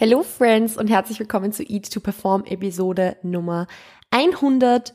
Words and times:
Hello 0.00 0.22
Friends 0.22 0.76
und 0.76 0.86
herzlich 0.86 1.18
willkommen 1.18 1.50
zu 1.50 1.64
Eat 1.64 1.92
to 1.92 1.98
Perform 1.98 2.44
Episode 2.44 3.16
Nummer 3.24 3.66
108. 4.12 4.92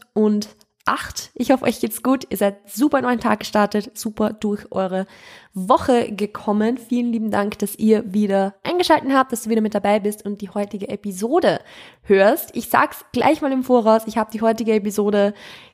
Ich 1.33 1.51
hoffe, 1.51 1.65
euch 1.65 1.81
geht's 1.81 2.01
gut. 2.01 2.25
Ihr 2.29 2.37
seid 2.37 2.69
super 2.69 3.01
neuen 3.01 3.19
Tag 3.19 3.39
gestartet, 3.39 3.97
super 3.97 4.31
durch 4.31 4.71
eure 4.71 5.05
Woche 5.53 6.09
gekommen. 6.13 6.77
Vielen 6.77 7.11
lieben 7.11 7.31
Dank, 7.31 7.59
dass 7.59 7.75
ihr 7.75 8.13
wieder 8.13 8.55
eingeschaltet 8.63 9.11
habt, 9.11 9.33
dass 9.33 9.43
du 9.43 9.49
wieder 9.49 9.59
mit 9.59 9.75
dabei 9.75 9.99
bist 9.99 10.25
und 10.25 10.39
die 10.39 10.51
heutige 10.51 10.87
Episode 10.87 11.59
hörst. 12.03 12.55
Ich 12.55 12.69
sag's 12.69 13.03
gleich 13.11 13.41
mal 13.41 13.51
im 13.51 13.63
Voraus. 13.63 14.03
Ich 14.07 14.17
habe 14.17 14.31
die 14.31 14.41
heutige 14.41 14.71
Episode 14.71 15.33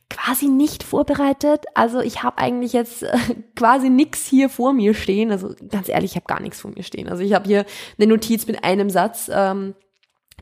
quasi 0.09 0.47
nicht 0.47 0.83
vorbereitet. 0.83 1.65
Also 1.75 1.99
ich 1.99 2.23
habe 2.23 2.37
eigentlich 2.37 2.73
jetzt 2.73 3.03
äh, 3.03 3.17
quasi 3.55 3.89
nix 3.89 4.25
hier 4.25 4.49
vor 4.49 4.73
mir 4.73 4.93
stehen. 4.93 5.31
Also 5.31 5.53
ganz 5.69 5.89
ehrlich, 5.89 6.11
ich 6.11 6.15
habe 6.15 6.27
gar 6.27 6.41
nichts 6.41 6.61
vor 6.61 6.71
mir 6.71 6.83
stehen. 6.83 7.07
Also 7.07 7.23
ich 7.23 7.33
habe 7.33 7.47
hier 7.47 7.65
eine 7.97 8.07
Notiz 8.07 8.47
mit 8.47 8.63
einem 8.63 8.89
Satz. 8.89 9.29
Ähm, 9.33 9.75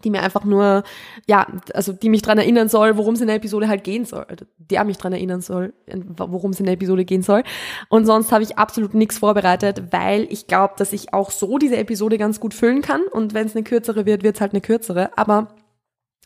die 0.03 0.09
mir 0.09 0.21
einfach 0.21 0.43
nur, 0.43 0.83
ja, 1.27 1.47
also 1.73 1.93
die 1.93 2.09
mich 2.09 2.21
dran 2.21 2.37
erinnern 2.37 2.69
soll, 2.69 2.97
worum 2.97 3.15
es 3.15 3.21
in 3.21 3.27
der 3.27 3.37
Episode 3.37 3.67
halt 3.67 3.83
gehen 3.83 4.05
soll. 4.05 4.25
Der 4.57 4.83
mich 4.83 4.97
dran 4.97 5.13
erinnern 5.13 5.41
soll, 5.41 5.73
worum 6.17 6.51
es 6.51 6.59
in 6.59 6.65
der 6.65 6.75
Episode 6.75 7.05
gehen 7.05 7.23
soll. 7.23 7.43
Und 7.89 8.05
sonst 8.05 8.31
habe 8.31 8.43
ich 8.43 8.57
absolut 8.57 8.93
nichts 8.93 9.17
vorbereitet, 9.17 9.91
weil 9.91 10.27
ich 10.29 10.47
glaube, 10.47 10.75
dass 10.77 10.93
ich 10.93 11.13
auch 11.13 11.31
so 11.31 11.57
diese 11.57 11.77
Episode 11.77 12.17
ganz 12.17 12.39
gut 12.39 12.53
füllen 12.53 12.81
kann. 12.81 13.01
Und 13.11 13.33
wenn 13.33 13.47
es 13.47 13.55
eine 13.55 13.63
kürzere 13.63 14.05
wird, 14.05 14.23
wird 14.23 14.35
es 14.35 14.41
halt 14.41 14.53
eine 14.53 14.61
kürzere. 14.61 15.17
Aber 15.17 15.47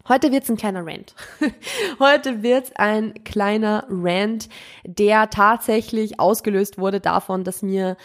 Heute 0.08 0.32
wird's 0.32 0.50
ein 0.50 0.58
kleiner 0.58 0.86
Rant. 0.86 1.14
Heute 2.00 2.44
wird's 2.44 2.72
ein 2.76 3.14
kleiner 3.24 3.86
Rant, 3.90 4.50
der 4.86 5.30
tatsächlich 5.30 6.20
ausgelöst 6.20 6.78
wurde 6.78 7.00
davon, 7.00 7.44
dass 7.44 7.62
mir 7.62 7.98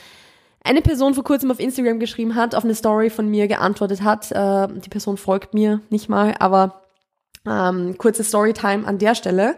eine 0.62 0.82
Person 0.82 1.14
vor 1.14 1.24
kurzem 1.24 1.50
auf 1.50 1.60
Instagram 1.60 2.00
geschrieben 2.00 2.34
hat, 2.34 2.54
auf 2.54 2.64
eine 2.64 2.74
Story 2.74 3.08
von 3.08 3.28
mir 3.28 3.48
geantwortet 3.48 4.02
hat. 4.02 4.30
Äh, 4.32 4.68
die 4.80 4.88
Person 4.88 5.16
folgt 5.16 5.54
mir 5.54 5.80
nicht 5.90 6.08
mal, 6.08 6.34
aber 6.38 6.82
ähm, 7.46 7.96
kurze 7.98 8.24
Storytime 8.24 8.86
an 8.86 8.98
der 8.98 9.14
Stelle. 9.14 9.56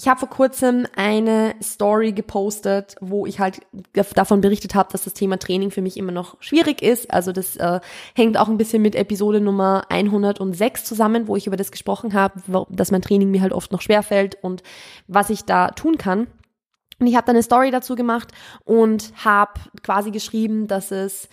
Ich 0.00 0.08
habe 0.08 0.18
vor 0.18 0.30
kurzem 0.30 0.86
eine 0.96 1.54
Story 1.62 2.12
gepostet, 2.12 2.94
wo 3.02 3.26
ich 3.26 3.38
halt 3.38 3.60
davon 4.14 4.40
berichtet 4.40 4.74
habe, 4.74 4.90
dass 4.90 5.04
das 5.04 5.12
Thema 5.12 5.38
Training 5.38 5.70
für 5.70 5.82
mich 5.82 5.98
immer 5.98 6.10
noch 6.10 6.40
schwierig 6.40 6.80
ist. 6.80 7.12
Also 7.12 7.32
das 7.32 7.56
äh, 7.56 7.80
hängt 8.14 8.38
auch 8.38 8.48
ein 8.48 8.56
bisschen 8.56 8.80
mit 8.80 8.94
Episode 8.94 9.42
Nummer 9.42 9.84
106 9.90 10.84
zusammen, 10.86 11.28
wo 11.28 11.36
ich 11.36 11.46
über 11.46 11.58
das 11.58 11.70
gesprochen 11.70 12.14
habe, 12.14 12.40
dass 12.70 12.90
mein 12.90 13.02
Training 13.02 13.30
mir 13.30 13.42
halt 13.42 13.52
oft 13.52 13.72
noch 13.72 13.82
schwerfällt 13.82 14.38
und 14.40 14.62
was 15.06 15.28
ich 15.28 15.44
da 15.44 15.68
tun 15.68 15.98
kann. 15.98 16.28
Und 16.98 17.06
ich 17.06 17.14
habe 17.14 17.26
dann 17.26 17.36
eine 17.36 17.42
Story 17.42 17.70
dazu 17.70 17.94
gemacht 17.94 18.28
und 18.64 19.12
habe 19.22 19.60
quasi 19.82 20.12
geschrieben, 20.12 20.66
dass 20.66 20.92
es 20.92 21.28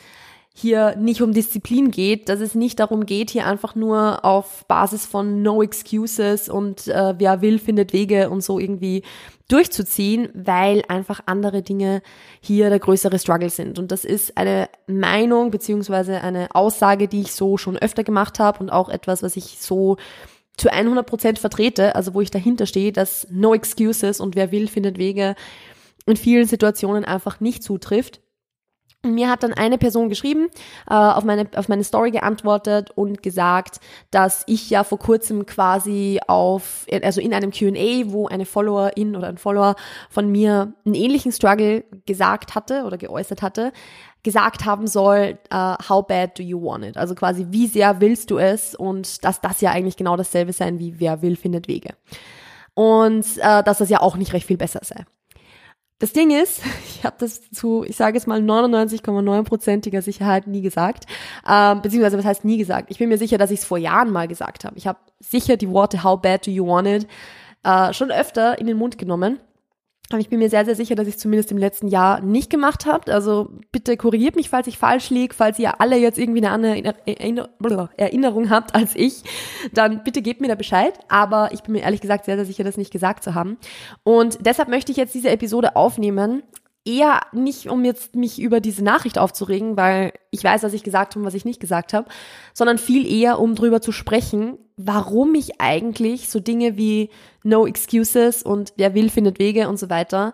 hier 0.60 0.96
nicht 0.96 1.22
um 1.22 1.34
Disziplin 1.34 1.92
geht, 1.92 2.30
dass 2.30 2.40
es 2.40 2.56
nicht 2.56 2.80
darum 2.80 3.06
geht, 3.06 3.30
hier 3.30 3.46
einfach 3.46 3.76
nur 3.76 4.26
auf 4.26 4.66
Basis 4.66 5.06
von 5.06 5.44
No 5.44 5.62
Excuses 5.62 6.50
und 6.50 6.88
äh, 6.88 7.14
wer 7.20 7.42
will, 7.44 7.60
findet 7.60 7.94
Wege 7.94 8.32
und 8.32 8.42
so 8.42 8.58
irgendwie 8.58 9.04
durchzuziehen, 9.50 10.30
weil 10.34 10.82
einfach 10.88 11.22
andere 11.28 11.62
Dinge 11.62 12.02
hier 12.42 12.72
der 12.72 12.80
größere 12.80 13.20
Struggle 13.20 13.52
sind. 13.52 13.78
Und 13.78 13.92
das 13.92 14.04
ist 14.04 14.36
eine 14.36 14.68
Meinung 14.88 15.52
beziehungsweise 15.52 16.22
eine 16.22 16.48
Aussage, 16.56 17.08
die 17.08 17.22
ich 17.22 17.34
so 17.34 17.58
schon 17.58 17.78
öfter 17.78 18.04
gemacht 18.04 18.40
habe 18.40 18.58
und 18.60 18.72
auch 18.72 18.90
etwas, 18.90 19.22
was 19.22 19.38
ich 19.38 19.60
so 19.60 19.98
zu 20.58 20.72
100 20.72 21.06
Prozent 21.06 21.38
vertrete, 21.38 21.96
also 21.96 22.16
wo 22.16 22.22
ich 22.22 22.32
dahinter 22.32 22.66
stehe, 22.66 22.92
dass 22.92 23.28
No 23.30 23.54
Excuses 23.54 24.20
und 24.20 24.36
wer 24.36 24.52
will, 24.52 24.68
findet 24.68 24.98
Wege 24.98 25.36
in 26.08 26.18
vielen 26.18 26.48
Situationen 26.48 27.06
einfach 27.06 27.40
nicht 27.42 27.62
zutrifft. 27.62 28.22
Mir 29.04 29.30
hat 29.30 29.44
dann 29.44 29.54
eine 29.54 29.78
Person 29.78 30.10
geschrieben, 30.10 30.48
äh, 30.90 30.94
auf, 30.94 31.24
meine, 31.24 31.48
auf 31.56 31.70
meine 31.70 31.84
Story 31.84 32.12
geantwortet 32.12 32.92
und 32.96 33.22
gesagt, 33.22 33.80
dass 34.12 34.44
ich 34.48 34.70
ja 34.70 34.84
vor 34.84 34.98
kurzem 34.98 35.46
quasi 35.46 36.20
auf, 36.28 36.86
also 37.04 37.22
in 37.22 37.34
einem 37.34 37.52
Q&A, 37.52 38.12
wo 38.12 38.28
eine 38.28 38.46
Followerin 38.46 39.16
oder 39.16 39.28
ein 39.28 39.38
Follower 39.38 39.76
von 40.10 40.32
mir 40.32 40.74
einen 40.84 40.96
ähnlichen 40.96 41.32
Struggle 41.32 41.84
gesagt 42.06 42.56
hatte 42.56 42.84
oder 42.86 42.98
geäußert 42.98 43.42
hatte, 43.44 43.72
gesagt 44.24 44.66
haben 44.66 44.88
soll, 44.88 45.38
uh, 45.54 45.76
how 45.88 46.06
bad 46.06 46.38
do 46.38 46.44
you 46.44 46.62
want 46.62 46.84
it? 46.84 46.98
Also 46.98 47.16
quasi, 47.16 47.48
wie 47.52 47.68
sehr 47.68 48.02
willst 48.02 48.32
du 48.32 48.40
es? 48.40 48.76
Und 48.76 49.24
dass 49.24 49.42
das 49.42 49.62
ja 49.62 49.72
eigentlich 49.72 49.96
genau 49.96 50.18
dasselbe 50.18 50.54
sein 50.54 50.80
wie 50.80 51.00
wer 51.00 51.22
will, 51.22 51.36
findet 51.36 51.68
Wege. 51.68 51.94
Und 52.74 53.26
äh, 53.38 53.64
dass 53.64 53.78
das 53.78 53.90
ja 53.90 54.02
auch 54.02 54.18
nicht 54.18 54.34
recht 54.34 54.48
viel 54.48 54.58
besser 54.58 54.82
sei. 54.84 55.06
Das 56.00 56.14
Ding 56.14 56.32
ist, 56.32 56.62
ich 56.88 57.04
habe 57.04 57.16
das 57.20 57.50
zu, 57.52 57.84
ich 57.84 57.96
sage 57.96 58.18
jetzt 58.18 58.28
mal 58.28 58.40
99,9%iger 58.40 60.02
Sicherheit 60.02 60.48
nie 60.48 60.62
gesagt, 60.62 61.06
ähm, 61.48 61.82
beziehungsweise 61.82 62.18
was 62.18 62.26
heißt 62.26 62.46
nie 62.46 62.58
gesagt? 62.58 62.92
Ich 62.92 63.00
bin 63.00 63.10
mir 63.10 63.18
sicher, 63.18 63.38
dass 63.38 63.52
ich 63.52 63.60
es 63.60 63.66
vor 63.66 63.78
Jahren 63.78 64.12
mal 64.12 64.28
gesagt 64.28 64.66
habe. 64.66 64.78
Ich 64.78 64.88
habe 64.88 65.00
sicher 65.20 65.58
die 65.58 65.70
Worte 65.70 66.04
How 66.04 66.22
bad 66.22 66.46
do 66.46 66.52
you 66.52 66.66
want 66.66 66.88
it 66.88 67.08
äh, 67.64 67.94
schon 67.94 68.12
öfter 68.12 68.60
in 68.60 68.68
den 68.68 68.78
Mund 68.78 68.98
genommen. 68.98 69.40
Aber 70.10 70.20
ich 70.20 70.30
bin 70.30 70.40
mir 70.40 70.50
sehr, 70.50 70.64
sehr 70.64 70.76
sicher, 70.76 70.96
dass 70.96 71.08
ich 71.08 71.16
es 71.16 71.22
zumindest 71.22 71.52
im 71.52 71.58
letzten 71.58 71.90
Jahr 71.90 72.22
nicht 72.22 72.50
gemacht 72.50 72.86
habe. 72.86 73.14
Also 73.14 73.50
bitte 73.74 73.98
korrigiert 73.98 74.38
mich, 74.38 74.50
falls 74.50 74.68
ich 74.68 74.78
falsch 74.78 75.10
liege, 75.10 75.36
falls 75.36 75.60
ihr 75.60 75.82
alle 75.82 75.98
jetzt 75.98 76.18
irgendwie 76.18 76.46
eine 76.46 76.52
andere 76.52 76.96
Erinnerung 77.98 78.50
habt 78.50 78.74
als 78.74 78.96
ich, 78.96 79.24
dann 79.74 80.04
bitte 80.06 80.22
gebt 80.22 80.40
mir 80.40 80.48
da 80.48 80.56
Bescheid. 80.56 80.98
Aber 81.10 81.50
ich 81.52 81.64
bin 81.64 81.74
mir 81.74 81.82
ehrlich 81.82 82.00
gesagt 82.00 82.26
sehr, 82.26 82.38
sehr 82.38 82.46
sicher, 82.46 82.64
das 82.64 82.78
nicht 82.78 82.92
gesagt 82.92 83.24
zu 83.24 83.36
haben. 83.36 83.58
Und 84.04 84.38
deshalb 84.46 84.70
möchte 84.70 84.94
ich 84.94 84.98
jetzt 84.98 85.14
diese 85.14 85.30
Episode 85.30 85.76
aufnehmen, 85.76 86.44
eher 86.88 87.22
nicht, 87.34 87.70
um 87.70 87.84
jetzt 87.84 88.16
mich 88.16 88.40
über 88.40 88.62
diese 88.62 88.84
Nachricht 88.84 89.18
aufzuregen, 89.18 89.76
weil 89.78 90.14
ich 90.32 90.44
weiß, 90.44 90.64
was 90.64 90.74
ich 90.74 90.84
gesagt 90.84 91.14
habe 91.14 91.20
und 91.20 91.26
was 91.26 91.34
ich 91.34 91.46
nicht 91.46 91.60
gesagt 91.60 91.94
habe, 91.94 92.08
sondern 92.54 92.78
viel 92.78 93.06
eher, 93.06 93.40
um 93.40 93.54
drüber 93.56 93.82
zu 93.82 93.92
sprechen, 93.92 94.58
warum 94.78 95.36
ich 95.36 95.60
eigentlich 95.60 96.30
so 96.30 96.40
Dinge 96.40 96.78
wie 96.78 97.10
No 97.44 97.68
Excuses 97.68 98.44
und 98.44 98.74
wer 98.78 98.94
will, 98.94 99.10
findet 99.10 99.40
Wege 99.40 99.68
und 99.68 99.78
so 99.78 99.90
weiter, 99.90 100.34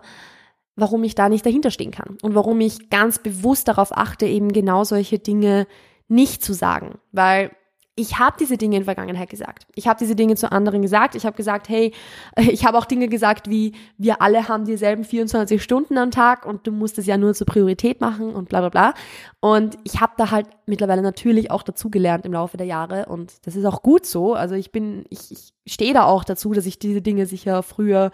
warum 0.76 1.04
ich 1.04 1.14
da 1.14 1.28
nicht 1.28 1.44
dahinter 1.44 1.70
stehen 1.70 1.90
kann 1.90 2.18
und 2.22 2.34
warum 2.34 2.60
ich 2.60 2.90
ganz 2.90 3.18
bewusst 3.18 3.68
darauf 3.68 3.96
achte, 3.96 4.26
eben 4.26 4.52
genau 4.52 4.84
solche 4.84 5.18
Dinge 5.18 5.66
nicht 6.08 6.44
zu 6.44 6.52
sagen, 6.52 6.98
weil 7.12 7.50
ich 7.96 8.18
habe 8.18 8.36
diese 8.40 8.56
Dinge 8.56 8.76
in 8.76 8.84
Vergangenheit 8.84 9.30
gesagt. 9.30 9.66
Ich 9.76 9.86
habe 9.86 9.98
diese 9.98 10.16
Dinge 10.16 10.34
zu 10.34 10.50
anderen 10.50 10.82
gesagt. 10.82 11.14
Ich 11.14 11.24
habe 11.24 11.36
gesagt, 11.36 11.68
hey, 11.68 11.92
ich 12.36 12.64
habe 12.64 12.76
auch 12.76 12.86
Dinge 12.86 13.08
gesagt 13.08 13.48
wie, 13.48 13.72
wir 13.98 14.20
alle 14.20 14.48
haben 14.48 14.64
dieselben 14.64 15.04
24 15.04 15.62
Stunden 15.62 15.96
am 15.98 16.10
Tag 16.10 16.44
und 16.44 16.66
du 16.66 16.72
musst 16.72 16.98
es 16.98 17.06
ja 17.06 17.16
nur 17.16 17.34
zur 17.34 17.46
Priorität 17.46 18.00
machen 18.00 18.34
und 18.34 18.48
bla 18.48 18.60
bla 18.60 18.68
bla. 18.68 18.94
Und 19.40 19.78
ich 19.84 20.00
habe 20.00 20.14
da 20.16 20.30
halt 20.30 20.48
mittlerweile 20.66 21.02
natürlich 21.02 21.50
auch 21.50 21.62
dazugelernt 21.62 22.26
im 22.26 22.32
Laufe 22.32 22.56
der 22.56 22.66
Jahre 22.66 23.06
und 23.06 23.34
das 23.46 23.54
ist 23.54 23.64
auch 23.64 23.82
gut 23.82 24.06
so. 24.06 24.34
Also 24.34 24.56
ich 24.56 24.72
bin, 24.72 25.04
ich, 25.10 25.30
ich 25.30 25.52
stehe 25.72 25.94
da 25.94 26.04
auch 26.04 26.24
dazu, 26.24 26.52
dass 26.52 26.66
ich 26.66 26.78
diese 26.80 27.00
Dinge 27.00 27.26
sicher 27.26 27.62
früher 27.62 28.10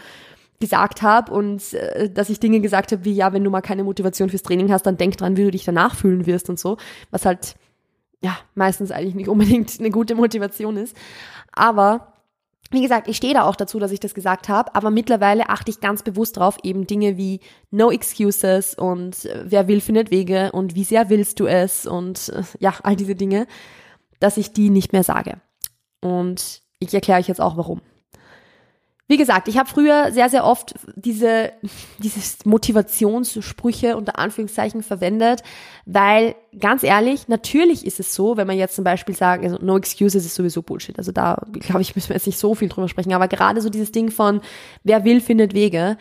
gesagt 0.61 1.01
habe 1.01 1.33
und 1.33 1.73
äh, 1.73 2.11
dass 2.11 2.29
ich 2.29 2.39
Dinge 2.39 2.61
gesagt 2.61 2.93
habe 2.93 3.07
wie, 3.07 3.15
ja, 3.15 3.33
wenn 3.33 3.45
du 3.45 3.51
mal 3.51 3.63
keine 3.63 3.83
Motivation 3.83 4.29
fürs 4.29 4.43
Training 4.43 4.71
hast, 4.71 4.83
dann 4.83 4.99
denk 4.99 5.17
dran, 5.17 5.39
wie 5.39 5.45
du 5.45 5.51
dich 5.51 5.65
danach 5.65 5.95
fühlen 5.95 6.27
wirst 6.27 6.51
und 6.51 6.61
so, 6.61 6.77
was 7.11 7.25
halt 7.25 7.55
ja, 8.23 8.37
meistens 8.55 8.91
eigentlich 8.91 9.15
nicht 9.15 9.29
unbedingt 9.29 9.79
eine 9.79 9.91
gute 9.91 10.15
Motivation 10.15 10.77
ist. 10.77 10.97
Aber 11.53 12.15
wie 12.71 12.83
gesagt, 12.83 13.09
ich 13.09 13.17
stehe 13.17 13.35
da 13.35 13.43
auch 13.43 13.57
dazu, 13.57 13.79
dass 13.81 13.91
ich 13.91 13.99
das 13.99 14.15
gesagt 14.15 14.49
habe, 14.49 14.75
aber 14.75 14.91
mittlerweile 14.91 15.49
achte 15.49 15.71
ich 15.71 15.81
ganz 15.81 16.03
bewusst 16.03 16.37
drauf, 16.37 16.57
eben 16.63 16.87
Dinge 16.87 17.17
wie 17.17 17.41
No 17.71 17.91
Excuses 17.91 18.75
und 18.75 19.25
äh, 19.25 19.45
wer 19.45 19.67
will, 19.67 19.81
findet 19.81 20.11
Wege 20.11 20.53
und 20.53 20.75
wie 20.77 20.85
sehr 20.85 21.11
willst 21.11 21.41
du 21.41 21.47
es 21.47 21.87
und 21.87 22.29
äh, 22.29 22.43
ja, 22.61 22.75
all 22.83 22.95
diese 22.95 23.17
Dinge, 23.17 23.47
dass 24.21 24.37
ich 24.37 24.53
die 24.53 24.71
nicht 24.71 24.93
mehr 24.93 25.03
sage. 25.03 25.41
Und 26.01 26.63
ich 26.79 26.95
erkläre 26.95 27.19
euch 27.19 27.29
jetzt 27.29 27.41
auch 27.41 27.57
warum. 27.57 27.81
Wie 29.11 29.17
gesagt, 29.17 29.49
ich 29.49 29.59
habe 29.59 29.69
früher 29.69 30.13
sehr, 30.13 30.29
sehr 30.29 30.45
oft 30.45 30.73
diese, 30.95 31.51
diese 31.99 32.21
Motivationssprüche 32.45 33.97
unter 33.97 34.21
Anführungszeichen 34.21 34.85
verwendet, 34.85 35.43
weil 35.85 36.37
ganz 36.57 36.85
ehrlich, 36.85 37.27
natürlich 37.27 37.85
ist 37.85 37.99
es 37.99 38.15
so, 38.15 38.37
wenn 38.37 38.47
man 38.47 38.57
jetzt 38.57 38.77
zum 38.77 38.85
Beispiel 38.85 39.17
sagt, 39.17 39.43
also 39.43 39.59
no 39.61 39.77
excuses 39.77 40.25
ist 40.25 40.37
sowieso 40.37 40.63
Bullshit. 40.63 40.97
Also 40.97 41.11
da, 41.11 41.43
glaube 41.51 41.81
ich, 41.81 41.97
müssen 41.97 42.11
wir 42.11 42.15
jetzt 42.15 42.29
nicht 42.29 42.39
so 42.39 42.55
viel 42.55 42.69
drüber 42.69 42.87
sprechen, 42.87 43.13
aber 43.13 43.27
gerade 43.27 43.61
so 43.61 43.69
dieses 43.69 43.91
Ding 43.91 44.13
von, 44.13 44.43
wer 44.85 45.05
will, 45.05 45.21
findet 45.21 45.55
Wege. 45.55 45.99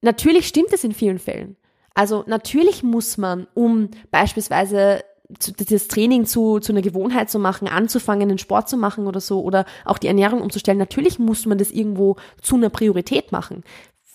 Natürlich 0.00 0.48
stimmt 0.48 0.72
es 0.72 0.84
in 0.84 0.92
vielen 0.92 1.18
Fällen. 1.18 1.56
Also 1.92 2.24
natürlich 2.26 2.82
muss 2.82 3.18
man, 3.18 3.46
um 3.52 3.90
beispielsweise 4.10 5.04
das 5.28 5.88
Training 5.88 6.24
zu, 6.24 6.60
zu 6.60 6.72
einer 6.72 6.82
Gewohnheit 6.82 7.30
zu 7.30 7.38
machen, 7.38 7.68
anzufangen, 7.68 8.28
einen 8.28 8.38
Sport 8.38 8.68
zu 8.68 8.76
machen 8.76 9.06
oder 9.06 9.20
so 9.20 9.42
oder 9.42 9.64
auch 9.84 9.98
die 9.98 10.06
Ernährung 10.06 10.40
umzustellen. 10.40 10.78
Natürlich 10.78 11.18
muss 11.18 11.46
man 11.46 11.58
das 11.58 11.70
irgendwo 11.70 12.16
zu 12.40 12.56
einer 12.56 12.70
Priorität 12.70 13.32
machen. 13.32 13.64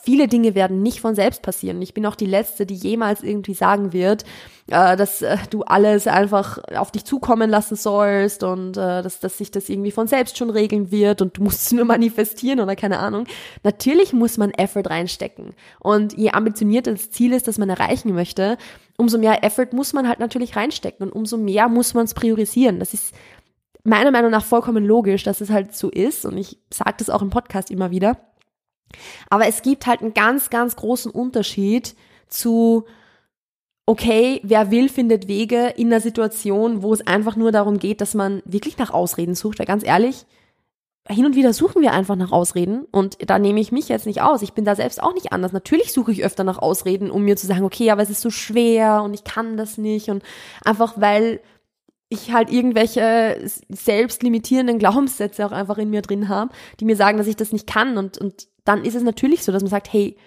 Viele 0.03 0.27
Dinge 0.27 0.55
werden 0.55 0.81
nicht 0.81 0.99
von 0.99 1.13
selbst 1.13 1.43
passieren. 1.43 1.79
Ich 1.79 1.93
bin 1.93 2.07
auch 2.07 2.15
die 2.15 2.25
Letzte, 2.25 2.65
die 2.65 2.73
jemals 2.73 3.21
irgendwie 3.21 3.53
sagen 3.53 3.93
wird, 3.93 4.23
äh, 4.65 4.97
dass 4.97 5.21
äh, 5.21 5.37
du 5.51 5.61
alles 5.61 6.07
einfach 6.07 6.57
auf 6.75 6.91
dich 6.91 7.05
zukommen 7.05 7.51
lassen 7.51 7.75
sollst 7.75 8.41
und 8.41 8.77
äh, 8.77 9.03
dass, 9.03 9.19
dass 9.19 9.37
sich 9.37 9.51
das 9.51 9.69
irgendwie 9.69 9.91
von 9.91 10.07
selbst 10.07 10.39
schon 10.39 10.49
regeln 10.49 10.89
wird 10.89 11.21
und 11.21 11.37
du 11.37 11.43
musst 11.43 11.67
es 11.67 11.71
nur 11.71 11.85
manifestieren 11.85 12.59
oder 12.59 12.75
keine 12.75 12.97
Ahnung. 12.97 13.25
Natürlich 13.61 14.11
muss 14.11 14.39
man 14.39 14.49
Effort 14.51 14.89
reinstecken. 14.89 15.53
Und 15.79 16.17
je 16.17 16.31
ambitionierter 16.31 16.91
das 16.91 17.11
Ziel 17.11 17.33
ist, 17.33 17.47
das 17.47 17.59
man 17.59 17.69
erreichen 17.69 18.15
möchte, 18.15 18.57
umso 18.97 19.17
mehr 19.17 19.43
Effort 19.43 19.69
muss 19.73 19.93
man 19.93 20.07
halt 20.07 20.19
natürlich 20.19 20.55
reinstecken 20.55 21.07
und 21.07 21.13
umso 21.13 21.37
mehr 21.37 21.69
muss 21.69 21.93
man 21.93 22.05
es 22.05 22.13
priorisieren. 22.13 22.79
Das 22.79 22.93
ist 22.93 23.13
meiner 23.83 24.11
Meinung 24.11 24.31
nach 24.31 24.45
vollkommen 24.45 24.85
logisch, 24.85 25.23
dass 25.23 25.41
es 25.41 25.49
halt 25.49 25.75
so 25.75 25.89
ist 25.89 26.25
und 26.25 26.37
ich 26.37 26.59
sage 26.71 26.95
das 26.97 27.09
auch 27.09 27.21
im 27.21 27.29
Podcast 27.29 27.71
immer 27.71 27.91
wieder. 27.91 28.17
Aber 29.29 29.47
es 29.47 29.61
gibt 29.61 29.87
halt 29.87 30.01
einen 30.01 30.13
ganz, 30.13 30.49
ganz 30.49 30.75
großen 30.75 31.11
Unterschied 31.11 31.95
zu, 32.27 32.85
okay, 33.85 34.41
wer 34.43 34.71
will, 34.71 34.89
findet 34.89 35.27
Wege 35.27 35.73
in 35.77 35.87
einer 35.87 36.01
Situation, 36.01 36.83
wo 36.83 36.93
es 36.93 37.05
einfach 37.05 37.35
nur 37.35 37.51
darum 37.51 37.79
geht, 37.79 38.01
dass 38.01 38.13
man 38.13 38.41
wirklich 38.45 38.77
nach 38.77 38.91
Ausreden 38.91 39.35
sucht. 39.35 39.59
Weil 39.59 39.65
ganz 39.65 39.85
ehrlich, 39.85 40.25
hin 41.09 41.25
und 41.25 41.35
wieder 41.35 41.53
suchen 41.53 41.81
wir 41.81 41.93
einfach 41.93 42.15
nach 42.15 42.31
Ausreden 42.31 42.85
und 42.91 43.17
da 43.29 43.39
nehme 43.39 43.59
ich 43.59 43.71
mich 43.71 43.89
jetzt 43.89 44.05
nicht 44.05 44.21
aus. 44.21 44.41
Ich 44.41 44.53
bin 44.53 44.65
da 44.65 44.75
selbst 44.75 45.01
auch 45.01 45.13
nicht 45.13 45.33
anders. 45.33 45.51
Natürlich 45.51 45.93
suche 45.93 46.11
ich 46.11 46.23
öfter 46.23 46.43
nach 46.43 46.59
Ausreden, 46.59 47.09
um 47.09 47.23
mir 47.23 47.35
zu 47.37 47.47
sagen, 47.47 47.63
okay, 47.63 47.89
aber 47.89 48.03
es 48.03 48.09
ist 48.09 48.21
so 48.21 48.29
schwer 48.29 49.01
und 49.03 49.13
ich 49.13 49.23
kann 49.23 49.57
das 49.57 49.77
nicht 49.77 50.09
und 50.09 50.23
einfach 50.63 50.93
weil 50.97 51.41
ich 52.09 52.33
halt 52.33 52.51
irgendwelche 52.51 53.39
selbstlimitierenden 53.69 54.79
Glaubenssätze 54.79 55.45
auch 55.45 55.53
einfach 55.53 55.77
in 55.77 55.89
mir 55.89 56.01
drin 56.01 56.27
habe, 56.27 56.51
die 56.79 56.85
mir 56.85 56.97
sagen, 56.97 57.17
dass 57.17 57.27
ich 57.27 57.37
das 57.37 57.53
nicht 57.53 57.67
kann 57.67 57.97
und, 57.97 58.17
und 58.17 58.47
dann 58.65 58.83
ist 58.83 58.95
es 58.95 59.03
natürlich 59.03 59.43
so, 59.43 59.51
dass 59.51 59.63
man 59.63 59.69
sagt, 59.69 59.91
hey, 59.91 60.17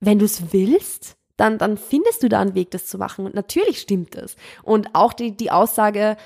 wenn 0.00 0.18
du 0.18 0.24
es 0.24 0.52
willst, 0.52 1.16
dann, 1.36 1.58
dann 1.58 1.76
findest 1.76 2.22
du 2.22 2.28
da 2.28 2.40
einen 2.40 2.54
Weg, 2.54 2.70
das 2.70 2.86
zu 2.86 2.98
machen. 2.98 3.24
Und 3.24 3.34
natürlich 3.34 3.80
stimmt 3.80 4.14
es. 4.14 4.36
Und 4.62 4.94
auch 4.94 5.12
die, 5.12 5.36
die 5.36 5.50
Aussage, 5.50 6.16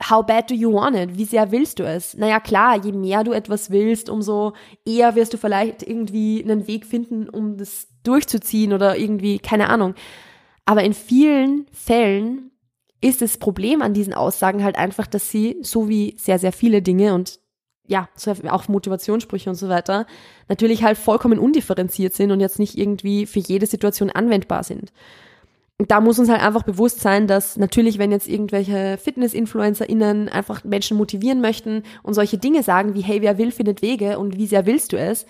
how 0.00 0.24
bad 0.24 0.48
do 0.48 0.54
you 0.54 0.72
want 0.72 0.96
it? 0.96 1.18
Wie 1.18 1.24
sehr 1.24 1.50
willst 1.50 1.78
du 1.78 1.84
es? 1.84 2.16
Naja, 2.16 2.40
klar, 2.40 2.76
je 2.82 2.92
mehr 2.92 3.24
du 3.24 3.32
etwas 3.32 3.70
willst, 3.70 4.08
umso 4.08 4.52
eher 4.84 5.14
wirst 5.14 5.34
du 5.34 5.38
vielleicht 5.38 5.82
irgendwie 5.82 6.42
einen 6.42 6.66
Weg 6.66 6.86
finden, 6.86 7.28
um 7.28 7.56
das 7.56 7.88
durchzuziehen 8.04 8.72
oder 8.72 8.96
irgendwie, 8.96 9.38
keine 9.38 9.68
Ahnung. 9.68 9.94
Aber 10.64 10.84
in 10.84 10.94
vielen 10.94 11.66
Fällen 11.72 12.52
ist 13.00 13.22
das 13.22 13.38
Problem 13.38 13.82
an 13.82 13.94
diesen 13.94 14.14
Aussagen 14.14 14.62
halt 14.62 14.76
einfach, 14.76 15.06
dass 15.06 15.30
sie, 15.30 15.56
so 15.62 15.88
wie 15.88 16.16
sehr, 16.18 16.38
sehr 16.38 16.52
viele 16.52 16.82
Dinge 16.82 17.14
und 17.14 17.40
ja, 17.86 18.08
auch 18.50 18.68
Motivationssprüche 18.68 19.48
und 19.48 19.56
so 19.56 19.68
weiter, 19.68 20.06
natürlich 20.48 20.82
halt 20.82 20.98
vollkommen 20.98 21.38
undifferenziert 21.38 22.12
sind 22.12 22.30
und 22.30 22.40
jetzt 22.40 22.58
nicht 22.58 22.76
irgendwie 22.76 23.24
für 23.24 23.38
jede 23.38 23.66
Situation 23.66 24.10
anwendbar 24.10 24.62
sind. 24.62 24.92
Da 25.86 26.00
muss 26.00 26.18
uns 26.18 26.28
halt 26.28 26.42
einfach 26.42 26.64
bewusst 26.64 27.00
sein, 27.00 27.28
dass 27.28 27.56
natürlich, 27.56 27.98
wenn 27.98 28.10
jetzt 28.10 28.26
irgendwelche 28.26 28.98
Fitness-InfluencerInnen 28.98 30.28
einfach 30.28 30.64
Menschen 30.64 30.96
motivieren 30.96 31.40
möchten 31.40 31.84
und 32.02 32.14
solche 32.14 32.36
Dinge 32.36 32.64
sagen 32.64 32.94
wie, 32.94 33.00
hey, 33.00 33.22
wer 33.22 33.38
will, 33.38 33.52
findet 33.52 33.80
Wege 33.80 34.18
und 34.18 34.36
wie 34.36 34.48
sehr 34.48 34.66
willst 34.66 34.92
du 34.92 34.98
es, 34.98 35.24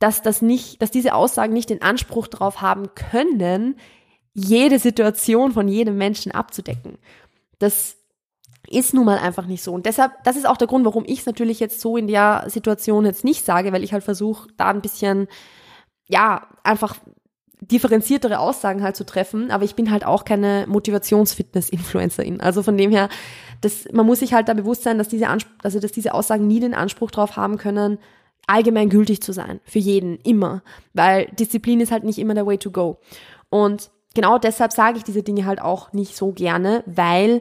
dass 0.00 0.20
das 0.20 0.42
nicht, 0.42 0.82
dass 0.82 0.90
diese 0.90 1.14
Aussagen 1.14 1.52
nicht 1.52 1.70
den 1.70 1.82
Anspruch 1.82 2.26
darauf 2.26 2.60
haben 2.60 2.94
können, 2.96 3.76
jede 4.32 4.80
Situation 4.80 5.52
von 5.52 5.68
jedem 5.68 5.96
Menschen 5.96 6.32
abzudecken. 6.32 6.98
Das 7.60 7.96
ist 8.68 8.94
nun 8.94 9.04
mal 9.04 9.18
einfach 9.18 9.46
nicht 9.46 9.62
so. 9.62 9.72
Und 9.72 9.86
deshalb, 9.86 10.24
das 10.24 10.36
ist 10.36 10.46
auch 10.46 10.56
der 10.56 10.66
Grund, 10.66 10.84
warum 10.84 11.04
ich 11.06 11.20
es 11.20 11.26
natürlich 11.26 11.60
jetzt 11.60 11.80
so 11.80 11.96
in 11.96 12.08
der 12.08 12.44
Situation 12.48 13.04
jetzt 13.04 13.24
nicht 13.24 13.44
sage, 13.44 13.72
weil 13.72 13.84
ich 13.84 13.92
halt 13.92 14.02
versuche, 14.04 14.48
da 14.56 14.70
ein 14.70 14.82
bisschen, 14.82 15.28
ja, 16.08 16.48
einfach 16.64 16.96
differenziertere 17.70 18.38
Aussagen 18.38 18.82
halt 18.82 18.96
zu 18.96 19.04
treffen, 19.04 19.50
aber 19.50 19.64
ich 19.64 19.74
bin 19.74 19.90
halt 19.90 20.04
auch 20.04 20.24
keine 20.24 20.66
Motivationsfitness-Influencerin. 20.68 22.40
Also 22.40 22.62
von 22.62 22.76
dem 22.76 22.90
her, 22.90 23.08
das, 23.60 23.86
man 23.92 24.06
muss 24.06 24.20
sich 24.20 24.34
halt 24.34 24.48
da 24.48 24.54
bewusst 24.54 24.82
sein, 24.82 24.98
dass 24.98 25.08
diese, 25.08 25.28
Anspr 25.28 25.50
also 25.62 25.80
dass 25.80 25.92
diese 25.92 26.14
Aussagen 26.14 26.46
nie 26.46 26.60
den 26.60 26.74
Anspruch 26.74 27.10
drauf 27.10 27.36
haben 27.36 27.56
können, 27.56 27.98
allgemein 28.46 28.90
gültig 28.90 29.22
zu 29.22 29.32
sein. 29.32 29.60
Für 29.64 29.78
jeden, 29.78 30.18
immer. 30.18 30.62
Weil 30.92 31.26
Disziplin 31.38 31.80
ist 31.80 31.92
halt 31.92 32.04
nicht 32.04 32.18
immer 32.18 32.34
der 32.34 32.46
Way 32.46 32.58
to 32.58 32.70
go. 32.70 32.98
Und 33.50 33.90
genau 34.14 34.38
deshalb 34.38 34.72
sage 34.72 34.98
ich 34.98 35.04
diese 35.04 35.22
Dinge 35.22 35.46
halt 35.46 35.60
auch 35.60 35.92
nicht 35.92 36.16
so 36.16 36.32
gerne, 36.32 36.82
weil 36.86 37.40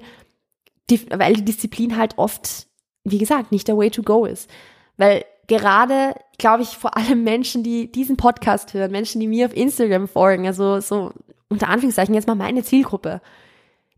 die, 0.90 1.10
weil 1.12 1.34
die 1.34 1.46
Disziplin 1.46 1.98
halt 1.98 2.18
oft, 2.18 2.68
wie 3.04 3.18
gesagt, 3.18 3.52
nicht 3.52 3.68
der 3.68 3.78
Way 3.78 3.92
to 3.92 4.04
go 4.04 4.26
ist. 4.26 4.50
Weil 4.98 5.26
gerade, 5.48 6.16
glaube 6.38 6.64
ich, 6.64 6.78
vor 6.78 6.98
allem 6.98 7.24
Menschen, 7.24 7.64
die 7.64 7.92
diesen 7.92 8.18
Podcast 8.18 8.74
hören, 8.74 8.92
Menschen, 8.92 9.20
die 9.20 9.28
mir 9.28 9.48
auf 9.48 9.56
Instagram 9.56 10.08
folgen, 10.08 10.48
also 10.48 10.80
so 10.80 11.12
unter 11.50 11.70
Anführungszeichen 11.70 12.16
jetzt 12.16 12.28
mal 12.28 12.36
meine 12.36 12.64
Zielgruppe. 12.64 13.22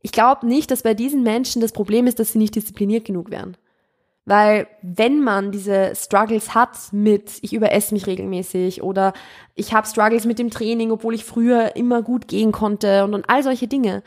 Ich 0.01 0.11
glaube 0.11 0.45
nicht, 0.45 0.69
dass 0.71 0.83
bei 0.83 0.93
diesen 0.93 1.23
Menschen 1.23 1.61
das 1.61 1.71
Problem 1.71 2.07
ist, 2.07 2.19
dass 2.19 2.33
sie 2.33 2.37
nicht 2.37 2.55
diszipliniert 2.55 3.05
genug 3.05 3.31
wären. 3.31 3.57
Weil 4.25 4.67
wenn 4.81 5.23
man 5.23 5.51
diese 5.51 5.93
Struggles 5.95 6.55
hat 6.55 6.91
mit, 6.91 7.37
ich 7.41 7.53
überesse 7.53 7.93
mich 7.93 8.07
regelmäßig 8.07 8.81
oder 8.81 9.13
ich 9.53 9.73
habe 9.73 9.87
Struggles 9.87 10.25
mit 10.25 10.39
dem 10.39 10.49
Training, 10.49 10.91
obwohl 10.91 11.13
ich 11.13 11.23
früher 11.23 11.75
immer 11.75 12.01
gut 12.01 12.27
gehen 12.27 12.51
konnte 12.51 13.03
und, 13.03 13.13
und 13.13 13.29
all 13.29 13.43
solche 13.43 13.67
Dinge, 13.67 14.01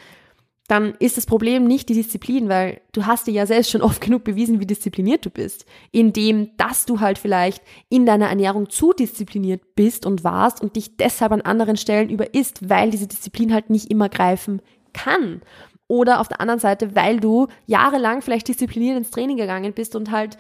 dann 0.69 0.95
ist 0.99 1.17
das 1.17 1.25
Problem 1.25 1.65
nicht 1.65 1.89
die 1.89 1.95
Disziplin, 1.95 2.49
weil 2.51 2.83
du 2.93 3.07
hast 3.07 3.27
dir 3.27 3.33
ja 3.33 3.47
selbst 3.47 3.71
schon 3.71 3.83
oft 3.83 4.01
genug 4.03 4.23
bewiesen, 4.23 4.61
wie 4.61 4.67
diszipliniert 4.67 5.25
du 5.25 5.31
bist, 5.31 5.65
indem 5.91 6.57
dass 6.59 6.85
du 6.85 7.01
halt 7.01 7.19
vielleicht 7.19 7.63
in 7.89 8.05
deiner 8.07 8.29
Ernährung 8.29 8.69
zu 8.69 8.93
diszipliniert 8.93 9.75
bist 9.75 10.05
und 10.05 10.25
warst 10.25 10.61
und 10.63 10.77
dich 10.77 10.97
deshalb 10.99 11.33
an 11.33 11.41
anderen 11.41 11.79
Stellen 11.79 12.11
überisst, 12.11 12.69
weil 12.69 12.91
diese 12.91 13.07
Disziplin 13.07 13.53
halt 13.53 13.71
nicht 13.71 13.91
immer 13.91 14.11
greifen 14.11 14.61
kann. 14.93 15.41
Oder 15.89 16.21
auf 16.21 16.29
der 16.29 16.43
anderen 16.43 16.61
Seite, 16.61 16.95
weil 16.95 17.19
du 17.19 17.49
jahrelang 17.67 18.21
vielleicht 18.21 18.47
diszipliniert 18.47 18.99
ins 18.99 19.11
Training 19.11 19.39
gegangen 19.39 19.73
bist 19.73 19.97
und 19.97 20.11
halt 20.11 20.37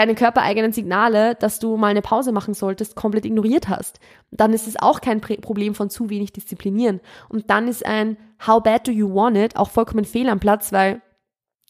deine 0.00 0.14
körpereigenen 0.14 0.72
Signale, 0.72 1.34
dass 1.34 1.58
du 1.58 1.76
mal 1.76 1.88
eine 1.88 2.00
Pause 2.00 2.32
machen 2.32 2.54
solltest, 2.54 2.96
komplett 2.96 3.26
ignoriert 3.26 3.68
hast. 3.68 4.00
Dann 4.30 4.54
ist 4.54 4.66
es 4.66 4.80
auch 4.80 5.02
kein 5.02 5.20
Problem 5.20 5.74
von 5.74 5.90
zu 5.90 6.08
wenig 6.08 6.32
Disziplinieren. 6.32 7.00
Und 7.28 7.50
dann 7.50 7.68
ist 7.68 7.84
ein 7.84 8.16
How 8.46 8.62
bad 8.62 8.88
do 8.88 8.92
you 8.92 9.12
want 9.12 9.36
it 9.36 9.56
auch 9.56 9.68
vollkommen 9.68 10.06
fehl 10.06 10.30
am 10.30 10.40
Platz, 10.40 10.72
weil 10.72 11.02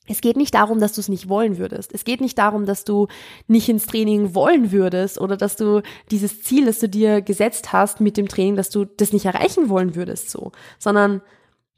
es 0.07 0.21
geht 0.21 0.37
nicht 0.37 0.55
darum, 0.55 0.79
dass 0.79 0.93
du 0.93 1.01
es 1.01 1.09
nicht 1.09 1.29
wollen 1.29 1.59
würdest. 1.59 1.93
Es 1.93 2.05
geht 2.05 2.21
nicht 2.21 2.39
darum, 2.39 2.67
dass 2.67 2.85
du 2.85 3.09
nicht 3.49 3.69
ins 3.69 3.87
Training 3.87 4.33
wollen 4.33 4.71
würdest 4.71 5.21
oder 5.21 5.37
dass 5.37 5.57
du 5.57 5.83
dieses 6.13 6.45
Ziel, 6.45 6.67
das 6.67 6.79
du 6.79 6.89
dir 6.89 7.23
gesetzt 7.23 7.73
hast 7.73 8.01
mit 8.01 8.17
dem 8.17 8.29
Training, 8.29 8.55
dass 8.55 8.71
du 8.71 8.85
das 8.85 9.13
nicht 9.13 9.25
erreichen 9.25 9.69
wollen 9.69 9.97
würdest, 9.97 10.31
so, 10.31 10.53
sondern 10.79 11.21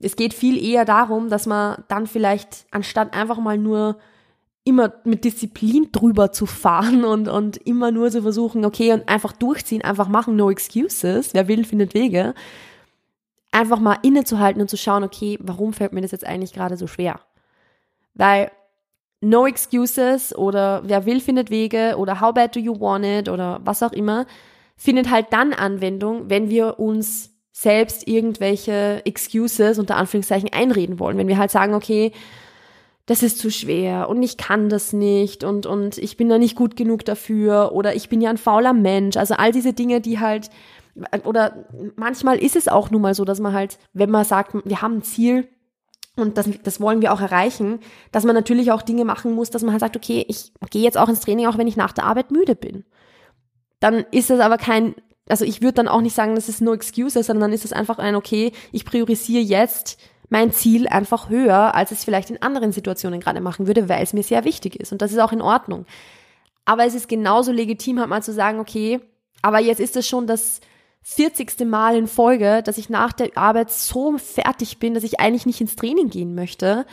es 0.01 0.17
geht 0.17 0.35
viel 0.35 0.63
eher 0.63 0.85
darum, 0.85 1.31
dass 1.31 1.47
man 1.47 1.83
dann 1.89 2.07
vielleicht 2.07 2.67
anstatt 2.73 3.15
einfach 3.15 3.39
mal 3.39 3.57
nur 3.57 3.97
immer 4.65 4.93
mit 5.05 5.25
Disziplin 5.25 5.89
drüber 5.93 6.33
zu 6.33 6.47
fahren 6.47 7.05
und, 7.13 7.29
und 7.29 7.57
immer 7.57 7.91
nur 7.91 8.11
zu 8.11 8.23
versuchen, 8.23 8.65
okay, 8.65 8.93
und 8.93 9.09
einfach 9.09 9.33
durchziehen, 9.33 9.83
einfach 9.83 10.09
machen, 10.09 10.37
no 10.37 10.51
excuses, 10.51 11.35
wer 11.35 11.49
will, 11.49 11.65
findet 11.65 11.95
Wege, 11.95 12.35
einfach 13.51 13.81
mal 13.81 13.99
innezuhalten 14.03 14.63
und 14.63 14.69
zu 14.69 14.77
schauen, 14.77 15.05
okay, 15.05 15.39
warum 15.41 15.73
fällt 15.73 15.93
mir 15.93 16.01
das 16.01 16.13
jetzt 16.13 16.27
eigentlich 16.27 16.53
gerade 16.53 16.77
so 16.77 16.87
schwer? 16.87 17.21
Weil 18.15 18.51
no 19.21 19.47
excuses 19.47 20.35
oder 20.35 20.83
wer 20.85 21.07
will, 21.07 21.21
findet 21.21 21.51
Wege 21.51 21.97
oder 21.97 22.21
how 22.21 22.35
bad 22.35 22.55
do 22.57 22.61
you 22.61 22.79
want 22.79 23.05
it 23.05 23.29
oder 23.29 23.61
was 23.65 23.83
auch 23.83 23.93
immer, 23.93 24.27
findet 24.77 25.11
halt 25.11 25.27
dann 25.31 25.53
Anwendung, 25.53 26.29
wenn 26.29 26.51
wir 26.51 26.79
uns 26.81 27.31
selbst 27.53 28.09
irgendwelche 28.09 29.03
excuses 29.05 29.79
unter 29.79 29.97
Anführungszeichen 29.97 30.53
einreden 30.53 30.99
wollen. 30.99 31.19
Wenn 31.19 31.29
wir 31.29 31.39
halt 31.39 31.51
sagen, 31.51 31.75
okay, 31.75 32.13
das 33.07 33.23
ist 33.23 33.39
zu 33.39 33.51
schwer 33.51 34.09
und 34.09 34.23
ich 34.23 34.37
kann 34.37 34.69
das 34.69 34.93
nicht 34.93 35.43
und, 35.43 35.67
und 35.67 35.99
ich 35.99 36.17
bin 36.17 36.29
da 36.29 36.39
nicht 36.39 36.57
gut 36.57 36.77
genug 36.77 37.05
dafür 37.05 37.73
oder 37.73 37.97
ich 37.97 38.09
bin 38.09 38.21
ja 38.21 38.31
ein 38.31 38.39
fauler 38.39 38.73
Mensch. 38.73 39.17
Also 39.17 39.35
all 39.35 39.51
diese 39.51 39.73
Dinge, 39.73 40.01
die 40.01 40.21
halt, 40.21 40.51
oder 41.25 41.67
manchmal 41.97 42.39
ist 42.39 42.55
es 42.55 42.69
auch 42.69 42.91
nun 42.91 43.03
mal 43.03 43.15
so, 43.15 43.25
dass 43.25 43.41
man 43.41 43.53
halt, 43.53 43.79
wenn 43.93 44.11
man 44.11 44.25
sagt, 44.25 44.55
wir 44.65 44.83
haben 44.83 44.99
ein 44.99 45.03
Ziel, 45.03 45.49
und 46.15 46.37
das, 46.37 46.49
das 46.63 46.81
wollen 46.81 47.01
wir 47.01 47.13
auch 47.13 47.23
erreichen, 47.23 47.81
dass 48.13 48.25
man 48.25 48.35
natürlich 48.35 48.71
auch 48.71 48.83
Dinge 48.83 49.05
machen 49.05 49.33
muss, 49.33 49.51
dass 49.51 49.63
man 49.63 49.73
halt 49.73 49.81
sagt, 49.81 49.97
okay, 49.97 50.25
ich 50.29 50.53
gehe 50.71 50.83
jetzt 50.83 50.99
auch 50.99 51.09
ins 51.09 51.21
Training, 51.21 51.47
auch 51.47 51.57
wenn 51.57 51.67
ich 51.67 51.77
nach 51.77 51.93
der 51.93 52.05
Arbeit 52.05 52.31
müde 52.31 52.55
bin. 52.55 52.85
Dann 53.81 54.05
ist 54.11 54.29
das 54.29 54.41
aber 54.41 54.59
kein, 54.59 54.95
also 55.27 55.45
ich 55.47 55.63
würde 55.63 55.75
dann 55.75 55.89
auch 55.89 56.03
nicht 56.03 56.15
sagen, 56.15 56.35
das 56.35 56.51
ist 56.51 56.61
no 56.61 56.75
excuse, 56.75 57.23
sondern 57.23 57.41
dann 57.41 57.53
ist 57.53 57.65
es 57.65 57.73
einfach 57.73 57.99
ein, 57.99 58.15
okay, 58.15 58.53
ich 58.73 58.85
priorisiere 58.85 59.43
jetzt 59.43 59.99
mein 60.33 60.51
Ziel 60.51 60.89
einfach 60.89 61.29
höher, 61.29 61.75
als 61.75 61.91
es 61.91 62.05
vielleicht 62.05 62.31
in 62.31 62.41
anderen 62.41 62.73
Situationen 62.73 63.21
gerade 63.21 63.43
machen 63.43 63.67
würde, 63.67 63.91
weil 63.91 64.03
es 64.03 64.15
mir 64.15 64.23
sehr 64.23 64.45
wichtig 64.45 64.77
ist. 64.77 64.91
Und 64.91 65.03
das 65.03 65.13
ist 65.13 65.19
auch 65.19 65.31
in 65.31 65.43
Ordnung. 65.43 65.85
Aber 66.65 66.87
es 66.87 66.95
ist 66.95 67.07
genauso 67.07 67.53
legitim, 67.53 68.01
halt 68.01 68.09
mal 68.09 68.23
zu 68.23 68.33
sagen, 68.33 68.59
okay, 68.59 69.01
aber 69.43 69.61
jetzt 69.61 69.79
ist 69.79 69.95
es 69.95 70.09
schon 70.09 70.27
das 70.27 70.63
40. 71.03 71.67
Mal 71.67 71.97
in 71.97 72.07
Folge, 72.07 72.63
dass 72.63 72.79
ich 72.79 72.89
nach 72.89 73.13
der 73.13 73.37
Arbeit 73.37 73.71
so 73.71 74.17
fertig 74.17 74.79
bin, 74.79 74.95
dass 74.95 75.05
ich 75.05 75.21
eigentlich 75.21 75.45
nicht 75.45 75.61
ins 75.61 75.77
Training 75.77 76.09
gehen 76.09 76.35
möchte, 76.35 76.87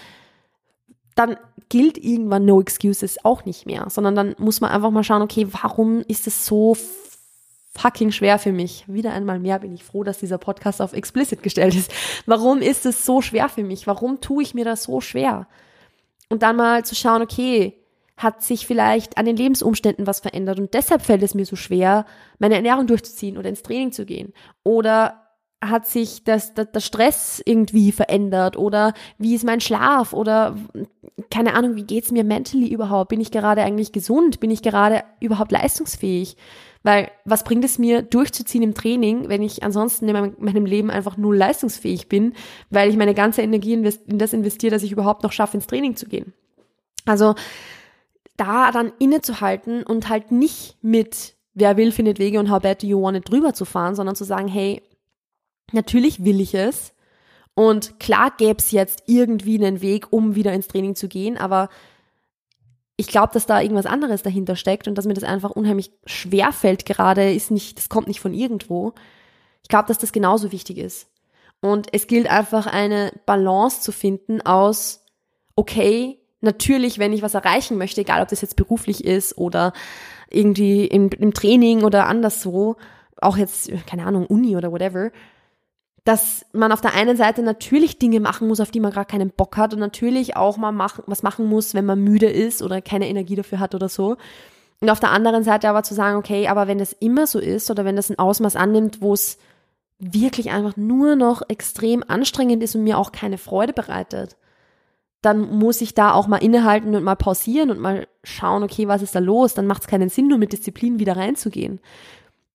dann 1.16 1.38
gilt 1.70 1.98
irgendwann 1.98 2.44
No 2.44 2.60
Excuses 2.60 3.24
auch 3.24 3.46
nicht 3.46 3.66
mehr, 3.66 3.86
sondern 3.90 4.16
dann 4.16 4.36
muss 4.38 4.60
man 4.60 4.72
einfach 4.72 4.92
mal 4.92 5.06
schauen, 5.06 5.22
okay, 5.22 5.48
warum 5.50 6.02
ist 6.10 6.28
es 6.28 6.46
so 6.46 6.76
fucking 7.70 8.12
schwer 8.12 8.40
für 8.40 8.52
mich. 8.52 8.84
Wieder 8.88 9.14
einmal 9.14 9.40
mehr 9.40 9.60
bin 9.60 9.74
ich 9.74 9.84
froh, 9.84 10.04
dass 10.04 10.20
dieser 10.20 10.38
Podcast 10.38 10.82
auf 10.82 10.94
explicit 10.94 11.44
gestellt 11.44 11.76
ist. 11.76 11.92
Warum 12.26 12.60
ist 12.60 12.86
es 12.86 13.06
so 13.06 13.22
schwer 13.22 13.50
für 13.50 13.64
mich? 13.64 13.88
Warum 13.88 14.22
tue 14.22 14.44
ich 14.44 14.54
mir 14.54 14.66
das 14.66 14.84
so 14.84 15.02
schwer? 15.02 15.48
Und 16.30 16.44
dann 16.44 16.56
mal 16.56 16.84
zu 16.86 16.96
schauen, 16.96 17.22
okay, 17.22 17.76
hat 18.18 18.44
sich 18.44 18.68
vielleicht 18.68 19.18
an 19.18 19.26
den 19.26 19.38
Lebensumständen 19.38 20.06
was 20.06 20.20
verändert 20.20 20.60
und 20.60 20.74
deshalb 20.74 21.02
fällt 21.04 21.24
es 21.24 21.36
mir 21.36 21.46
so 21.46 21.56
schwer, 21.56 22.06
meine 22.38 22.56
Ernährung 22.56 22.86
durchzuziehen 22.86 23.38
oder 23.38 23.48
ins 23.48 23.64
Training 23.64 23.94
zu 23.94 24.06
gehen? 24.06 24.34
Oder 24.64 25.30
hat 25.62 25.88
sich 25.88 26.24
das, 26.24 26.54
das, 26.54 26.68
das 26.72 26.86
Stress 26.86 27.42
irgendwie 27.46 27.92
verändert 27.92 28.58
oder 28.58 28.94
wie 29.18 29.36
ist 29.36 29.44
mein 29.46 29.62
Schlaf 29.62 30.14
oder 30.14 30.56
keine 31.30 31.54
Ahnung, 31.54 31.76
wie 31.76 31.84
geht's 31.84 32.12
mir 32.12 32.24
mentally 32.24 32.68
überhaupt? 32.68 33.10
Bin 33.10 33.22
ich 33.22 33.32
gerade 33.32 33.62
eigentlich 33.62 33.92
gesund? 33.92 34.40
Bin 34.40 34.52
ich 34.52 34.62
gerade 34.62 35.04
überhaupt 35.20 35.52
leistungsfähig? 35.52 36.38
Weil 36.84 37.12
was 37.26 37.44
bringt 37.44 37.66
es 37.66 37.78
mir, 37.78 38.02
durchzuziehen 38.02 38.64
im 38.64 38.74
Training, 38.74 39.28
wenn 39.28 39.42
ich 39.42 39.64
ansonsten 39.64 40.08
in 40.08 40.36
meinem, 40.40 40.66
Leben 40.66 40.90
einfach 40.90 41.18
null 41.18 41.36
leistungsfähig 41.36 42.08
bin, 42.08 42.34
weil 42.70 42.90
ich 42.90 42.96
meine 42.96 43.14
ganze 43.14 43.42
Energie 43.42 43.74
in 43.74 43.84
das 44.18 44.34
investiere, 44.34 44.72
dass 44.72 44.84
ich 44.84 44.92
überhaupt 44.92 45.24
noch 45.24 45.34
schaffe, 45.34 45.58
ins 45.58 45.68
Training 45.68 45.96
zu 45.96 46.08
gehen. 46.08 46.34
Also 47.06 47.36
da 48.38 48.72
dann 48.72 48.94
innezuhalten 49.00 49.84
und 49.84 50.08
halt 50.08 50.32
nicht 50.32 50.78
mit 50.82 51.36
wer 51.54 51.78
will, 51.78 51.92
findet 51.92 52.20
Wege 52.20 52.40
und 52.40 52.50
how 52.50 52.62
bad 52.62 52.82
do 52.82 52.88
you 52.88 53.02
want 53.02 53.18
it 53.18 53.30
drüber 53.30 53.54
zu 53.54 53.66
fahren, 53.66 53.96
sondern 53.96 54.16
zu 54.16 54.24
sagen, 54.24 54.48
hey, 54.48 54.82
natürlich 55.72 56.24
will 56.24 56.40
ich 56.40 56.54
es. 56.54 56.94
Und 57.54 58.00
klar 58.00 58.32
gäbe 58.38 58.60
es 58.60 58.72
jetzt 58.72 59.04
irgendwie 59.08 59.56
einen 59.56 59.82
Weg, 59.82 60.08
um 60.12 60.36
wieder 60.36 60.54
ins 60.54 60.68
Training 60.68 60.96
zu 60.96 61.08
gehen, 61.08 61.38
aber 61.38 61.70
ich 63.00 63.08
glaube, 63.08 63.30
dass 63.32 63.46
da 63.46 63.62
irgendwas 63.62 63.86
anderes 63.86 64.24
dahinter 64.24 64.58
steckt 64.58 64.90
und 64.90 64.96
dass 64.96 65.06
mir 65.06 65.14
das 65.14 65.24
einfach 65.24 65.52
unheimlich 65.52 65.94
schwer 66.06 66.52
fällt 66.52 66.86
gerade, 66.86 67.32
ist 67.32 67.50
nicht, 67.50 67.78
das 67.78 67.88
kommt 67.88 68.10
nicht 68.10 68.20
von 68.20 68.34
irgendwo. 68.34 68.92
Ich 69.64 69.70
glaube, 69.70 69.88
dass 69.88 70.00
das 70.00 70.12
genauso 70.12 70.52
wichtig 70.52 70.78
ist. 70.78 71.08
Und 71.62 71.88
es 71.94 72.08
gilt 72.08 72.30
einfach 72.30 72.68
eine 72.68 73.14
Balance 73.26 73.80
zu 73.80 73.94
finden 73.94 74.42
aus, 74.42 75.06
okay, 75.56 76.20
natürlich, 76.42 77.00
wenn 77.00 77.14
ich 77.14 77.22
was 77.22 77.36
erreichen 77.36 77.78
möchte, 77.78 78.02
egal 78.02 78.22
ob 78.22 78.28
das 78.28 78.42
jetzt 78.42 78.58
beruflich 78.58 79.06
ist 79.06 79.38
oder 79.38 79.72
irgendwie 80.30 80.86
im, 80.86 81.10
im 81.18 81.34
Training 81.34 81.86
oder 81.86 82.06
anderswo, 82.06 82.76
auch 83.22 83.38
jetzt, 83.38 83.72
keine 83.88 84.06
Ahnung, 84.06 84.26
Uni 84.26 84.58
oder 84.58 84.74
whatever, 84.74 85.12
dass 86.04 86.46
man 86.54 86.72
auf 86.72 86.82
der 86.82 86.94
einen 86.94 87.18
Seite 87.18 87.42
natürlich 87.42 88.00
Dinge 88.00 88.20
machen 88.20 88.48
muss, 88.48 88.60
auf 88.60 88.72
die 88.72 88.80
man 88.80 88.92
gerade 88.92 89.10
keinen 89.10 89.32
Bock 89.32 89.58
hat 89.58 89.74
und 89.74 89.80
natürlich 89.80 90.36
auch 90.36 90.58
mal 90.58 90.72
machen, 90.72 91.04
was 91.08 91.24
machen 91.24 91.46
muss, 91.46 91.74
wenn 91.74 91.86
man 91.86 92.04
müde 92.04 92.28
ist 92.28 92.62
oder 92.62 92.82
keine 92.82 93.08
Energie 93.08 93.36
dafür 93.36 93.60
hat 93.60 93.76
oder 93.76 93.90
so. 93.90 94.18
Und 94.82 94.90
auf 94.90 95.00
der 95.00 95.12
anderen 95.12 95.44
Seite 95.44 95.70
aber 95.70 95.84
zu 95.84 95.94
sagen, 95.94 96.18
okay, 96.18 96.48
aber 96.48 96.68
wenn 96.68 96.78
das 96.78 96.94
immer 96.94 97.28
so 97.28 97.40
ist 97.40 97.70
oder 97.70 97.84
wenn 97.84 97.98
das 97.98 98.10
ein 98.10 98.18
Ausmaß 98.18 98.56
annimmt, 98.56 99.02
wo 99.02 99.14
es 99.14 99.38
wirklich 100.00 100.52
einfach 100.52 100.78
nur 100.78 101.18
noch 101.18 101.42
extrem 101.50 102.04
anstrengend 102.08 102.64
ist 102.64 102.76
und 102.76 102.86
mir 102.86 102.98
auch 102.98 103.12
keine 103.12 103.38
Freude 103.38 103.74
bereitet, 103.74 104.38
dann 105.22 105.42
muss 105.42 105.82
ich 105.82 105.94
da 105.94 106.14
auch 106.14 106.28
mal 106.28 106.38
innehalten 106.38 106.96
und 106.96 107.04
mal 107.04 107.16
pausieren 107.16 107.72
und 107.72 107.80
mal 107.80 108.08
schauen, 108.24 108.64
okay, 108.64 108.88
was 108.88 109.02
ist 109.02 109.16
da 109.16 109.20
los? 109.20 109.54
Dann 109.54 109.68
macht 109.68 109.82
es 109.82 109.88
keinen 109.90 110.08
Sinn, 110.08 110.30
nur 110.30 110.38
mit 110.38 110.54
Disziplin 110.54 111.00
wieder 111.00 111.18
reinzugehen. 111.18 111.82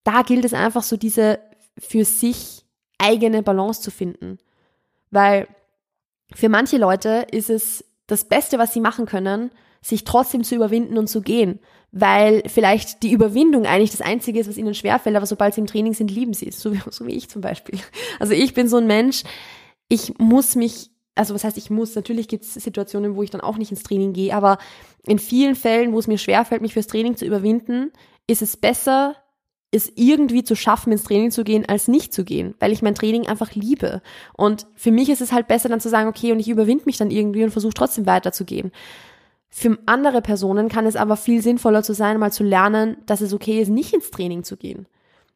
Da 0.03 0.23
gilt 0.23 0.45
es 0.45 0.53
einfach 0.53 0.81
so 0.81 0.97
diese 0.97 1.39
für 1.77 2.05
sich 2.05 2.64
eigene 2.97 3.43
Balance 3.43 3.81
zu 3.81 3.91
finden. 3.91 4.37
Weil 5.11 5.47
für 6.33 6.49
manche 6.49 6.77
Leute 6.77 7.27
ist 7.31 7.49
es 7.49 7.85
das 8.07 8.25
Beste, 8.25 8.57
was 8.57 8.73
sie 8.73 8.81
machen 8.81 9.05
können, 9.05 9.51
sich 9.81 10.03
trotzdem 10.03 10.43
zu 10.43 10.55
überwinden 10.55 10.97
und 10.97 11.07
zu 11.07 11.21
gehen, 11.21 11.59
weil 11.91 12.43
vielleicht 12.47 13.03
die 13.03 13.11
Überwindung 13.11 13.65
eigentlich 13.65 13.91
das 13.91 14.01
Einzige 14.01 14.39
ist, 14.39 14.49
was 14.49 14.57
ihnen 14.57 14.73
schwerfällt, 14.73 15.15
aber 15.15 15.25
sobald 15.25 15.53
sie 15.53 15.61
im 15.61 15.67
Training 15.67 15.93
sind, 15.93 16.11
lieben 16.11 16.33
sie 16.33 16.47
es, 16.47 16.59
so 16.59 16.73
wie, 16.73 16.81
so 16.89 17.05
wie 17.05 17.13
ich 17.13 17.29
zum 17.29 17.41
Beispiel. 17.41 17.79
Also 18.19 18.33
ich 18.33 18.53
bin 18.53 18.67
so 18.67 18.77
ein 18.77 18.87
Mensch, 18.87 19.23
ich 19.87 20.17
muss 20.17 20.55
mich, 20.55 20.89
also 21.13 21.33
was 21.33 21.43
heißt 21.43 21.57
ich 21.57 21.69
muss, 21.69 21.95
natürlich 21.95 22.27
gibt 22.27 22.43
es 22.43 22.55
Situationen, 22.55 23.15
wo 23.15 23.23
ich 23.23 23.29
dann 23.29 23.41
auch 23.41 23.57
nicht 23.57 23.71
ins 23.71 23.83
Training 23.83 24.13
gehe, 24.13 24.35
aber 24.35 24.57
in 25.03 25.19
vielen 25.19 25.55
Fällen, 25.55 25.93
wo 25.93 25.99
es 25.99 26.07
mir 26.07 26.17
schwerfällt, 26.17 26.61
mich 26.61 26.73
fürs 26.73 26.87
Training 26.87 27.15
zu 27.15 27.25
überwinden, 27.25 27.91
ist 28.27 28.41
es 28.41 28.57
besser, 28.57 29.15
es 29.75 29.91
irgendwie 29.95 30.43
zu 30.43 30.55
schaffen, 30.55 30.91
ins 30.91 31.03
Training 31.03 31.31
zu 31.31 31.43
gehen, 31.43 31.65
als 31.67 31.87
nicht 31.87 32.13
zu 32.13 32.23
gehen, 32.23 32.55
weil 32.59 32.71
ich 32.71 32.81
mein 32.81 32.95
Training 32.95 33.27
einfach 33.27 33.53
liebe. 33.53 34.01
Und 34.33 34.67
für 34.75 34.91
mich 34.91 35.09
ist 35.09 35.21
es 35.21 35.31
halt 35.31 35.47
besser 35.47 35.69
dann 35.69 35.81
zu 35.81 35.89
sagen, 35.89 36.07
okay, 36.09 36.31
und 36.31 36.39
ich 36.39 36.49
überwinde 36.49 36.85
mich 36.85 36.97
dann 36.97 37.11
irgendwie 37.11 37.43
und 37.43 37.51
versuche 37.51 37.73
trotzdem 37.73 38.05
weiterzugehen. 38.05 38.71
Für 39.49 39.77
andere 39.85 40.21
Personen 40.21 40.69
kann 40.69 40.85
es 40.85 40.95
aber 40.95 41.17
viel 41.17 41.41
sinnvoller 41.41 41.83
zu 41.83 41.93
sein, 41.93 42.19
mal 42.19 42.31
zu 42.31 42.43
lernen, 42.43 42.97
dass 43.05 43.21
es 43.21 43.33
okay 43.33 43.61
ist, 43.61 43.69
nicht 43.69 43.93
ins 43.93 44.11
Training 44.11 44.43
zu 44.43 44.57
gehen. 44.57 44.87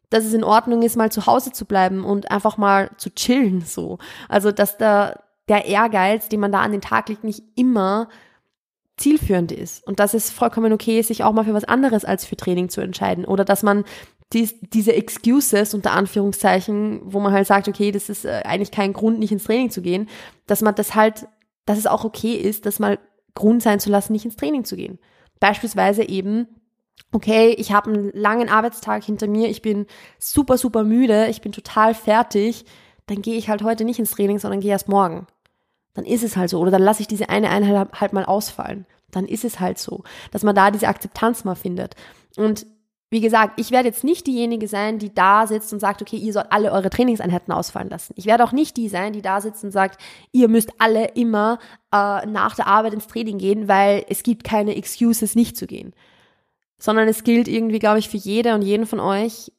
Dass 0.09 0.25
es 0.25 0.33
in 0.33 0.43
Ordnung 0.43 0.81
ist, 0.81 0.97
mal 0.97 1.11
zu 1.11 1.25
Hause 1.25 1.51
zu 1.51 1.65
bleiben 1.65 2.03
und 2.03 2.31
einfach 2.31 2.57
mal 2.57 2.91
zu 2.97 3.13
chillen, 3.13 3.61
so. 3.61 3.99
Also, 4.27 4.51
dass 4.51 4.77
da 4.77 5.21
der 5.47 5.65
Ehrgeiz, 5.65 6.29
den 6.29 6.39
man 6.39 6.51
da 6.51 6.61
an 6.61 6.71
den 6.71 6.81
Tag 6.81 7.09
legt, 7.09 7.23
nicht 7.23 7.43
immer 7.55 8.09
zielführend 8.97 9.51
ist 9.51 9.85
und 9.87 9.99
dass 9.99 10.13
es 10.13 10.29
vollkommen 10.29 10.73
okay 10.73 10.99
ist, 10.99 11.07
sich 11.07 11.23
auch 11.23 11.31
mal 11.31 11.45
für 11.45 11.53
was 11.53 11.63
anderes 11.63 12.03
als 12.05 12.25
für 12.25 12.35
Training 12.35 12.69
zu 12.69 12.81
entscheiden 12.81 13.23
oder 13.23 13.45
dass 13.45 13.63
man 13.63 13.85
dies, 14.33 14.55
diese 14.61 14.93
Excuses 14.93 15.73
unter 15.73 15.91
Anführungszeichen, 15.91 17.01
wo 17.03 17.19
man 17.19 17.33
halt 17.33 17.47
sagt, 17.47 17.67
okay, 17.67 17.91
das 17.91 18.09
ist 18.09 18.25
äh, 18.25 18.41
eigentlich 18.45 18.71
kein 18.71 18.93
Grund, 18.93 19.19
nicht 19.19 19.31
ins 19.31 19.43
Training 19.43 19.71
zu 19.71 19.81
gehen, 19.81 20.07
dass 20.45 20.61
man 20.61 20.75
das 20.75 20.95
halt, 20.95 21.27
dass 21.65 21.77
es 21.77 21.87
auch 21.87 22.05
okay 22.05 22.33
ist, 22.33 22.65
das 22.65 22.79
mal 22.79 22.99
Grund 23.35 23.63
sein 23.63 23.79
zu 23.79 23.89
lassen, 23.89 24.13
nicht 24.13 24.25
ins 24.25 24.35
Training 24.35 24.65
zu 24.65 24.75
gehen. 24.75 24.99
Beispielsweise 25.39 26.07
eben, 26.07 26.47
okay, 27.11 27.55
ich 27.57 27.71
habe 27.71 27.91
einen 27.91 28.11
langen 28.13 28.49
Arbeitstag 28.49 29.03
hinter 29.03 29.27
mir, 29.27 29.49
ich 29.49 29.61
bin 29.61 29.87
super, 30.19 30.57
super 30.57 30.83
müde, 30.83 31.27
ich 31.27 31.41
bin 31.41 31.51
total 31.51 31.93
fertig, 31.93 32.65
dann 33.07 33.21
gehe 33.21 33.37
ich 33.37 33.49
halt 33.49 33.63
heute 33.63 33.85
nicht 33.85 33.99
ins 33.99 34.11
Training, 34.11 34.37
sondern 34.37 34.59
gehe 34.59 34.71
erst 34.71 34.89
morgen. 34.89 35.25
Dann 35.95 36.05
ist 36.05 36.23
es 36.23 36.37
halt 36.37 36.51
so. 36.51 36.59
Oder 36.59 36.71
dann 36.71 36.83
lasse 36.83 37.01
ich 37.01 37.07
diese 37.07 37.29
eine 37.29 37.49
Einheit 37.49 37.89
halt 37.99 38.13
mal 38.13 38.25
ausfallen. 38.25 38.85
Dann 39.09 39.25
ist 39.25 39.43
es 39.43 39.59
halt 39.59 39.79
so. 39.79 40.03
Dass 40.31 40.43
man 40.43 40.55
da 40.55 40.69
diese 40.69 40.87
Akzeptanz 40.87 41.43
mal 41.43 41.55
findet. 41.55 41.95
Und 42.37 42.67
wie 43.11 43.21
gesagt, 43.21 43.59
ich 43.59 43.71
werde 43.71 43.87
jetzt 43.87 44.03
nicht 44.03 44.27
diejenige 44.27 44.67
sein, 44.67 44.99
die 44.99 45.13
da 45.13 45.47
sitzt 45.47 45.73
und 45.73 45.79
sagt, 45.79 46.01
okay, 46.01 46.17
ihr 46.17 46.31
sollt 46.31 46.51
alle 46.51 46.71
eure 46.71 46.91
Trainingseinheiten 46.91 47.51
ausfallen 47.51 47.89
lassen. 47.89 48.13
Ich 48.15 48.27
werde 48.27 48.43
auch 48.43 48.51
nicht 48.51 48.77
die 48.77 48.87
sein, 48.87 49.13
die 49.13 49.23
da 49.23 49.41
sitzt 49.41 49.63
und 49.63 49.71
sagt, 49.71 49.99
ihr 50.31 50.47
müsst 50.47 50.73
alle 50.77 51.05
immer 51.15 51.57
äh, 51.91 52.25
nach 52.27 52.55
der 52.55 52.67
Arbeit 52.67 52.93
ins 52.93 53.07
Training 53.07 53.39
gehen, 53.39 53.67
weil 53.67 54.05
es 54.09 54.21
gibt 54.21 54.43
keine 54.43 54.75
Excuses, 54.75 55.35
nicht 55.35 55.57
zu 55.57 55.65
gehen. 55.65 55.93
Sondern 56.77 57.07
es 57.07 57.23
gilt 57.23 57.47
irgendwie, 57.47 57.79
glaube 57.79 57.97
ich, 57.97 58.09
für 58.09 58.17
jede 58.17 58.53
und 58.53 58.61
jeden 58.61 58.85
von 58.85 58.99
euch, 58.99 59.51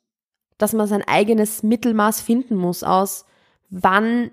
dass 0.57 0.73
man 0.73 0.87
sein 0.87 1.03
eigenes 1.03 1.65
Mittelmaß 1.65 2.21
finden 2.21 2.55
muss 2.55 2.85
aus, 2.85 3.25
wann 3.69 4.31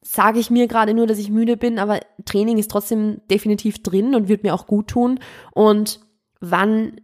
sage 0.00 0.38
ich 0.38 0.50
mir 0.50 0.68
gerade 0.68 0.94
nur, 0.94 1.06
dass 1.06 1.18
ich 1.18 1.30
müde 1.30 1.56
bin, 1.56 1.78
aber 1.78 1.98
Training 2.24 2.58
ist 2.58 2.70
trotzdem 2.70 3.22
definitiv 3.30 3.82
drin 3.82 4.14
und 4.14 4.28
wird 4.28 4.42
mir 4.44 4.54
auch 4.54 4.66
gut 4.66 4.88
tun. 4.88 5.18
Und 5.52 6.00
wann 6.40 7.00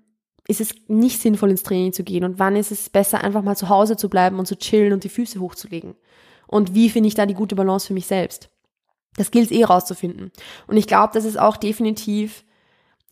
ist 0.51 0.61
es 0.61 0.75
nicht 0.89 1.23
sinnvoll 1.23 1.51
ins 1.51 1.63
Training 1.63 1.93
zu 1.93 2.03
gehen 2.03 2.25
und 2.25 2.39
wann 2.39 2.57
ist 2.57 2.73
es 2.73 2.91
besser, 2.91 3.23
einfach 3.23 3.43
mal 3.43 3.57
zu 3.57 3.69
Hause 3.69 3.97
zu 3.97 4.11
bleiben 4.11 4.39
und 4.39 4.47
zu 4.47 4.59
chillen 4.59 4.93
und 4.93 5.05
die 5.05 5.09
Füße 5.09 5.41
hochzulegen? 5.41 5.95
Und 6.49 6.75
wie 6.75 6.91
finde 6.91 7.07
ich 7.07 7.15
da 7.15 7.25
die 7.25 7.35
gute 7.35 7.55
Balance 7.55 7.87
für 7.87 7.95
mich 7.95 8.07
selbst? 8.07 8.51
Das 9.17 9.31
gilt 9.31 9.47
es 9.47 9.57
eh 9.57 9.65
rauszufinden. 9.65 10.33
Und 10.67 10.77
ich 10.77 10.89
glaube, 10.89 11.13
das 11.15 11.25
ist 11.25 11.39
auch 11.39 11.57
definitiv, 11.57 12.45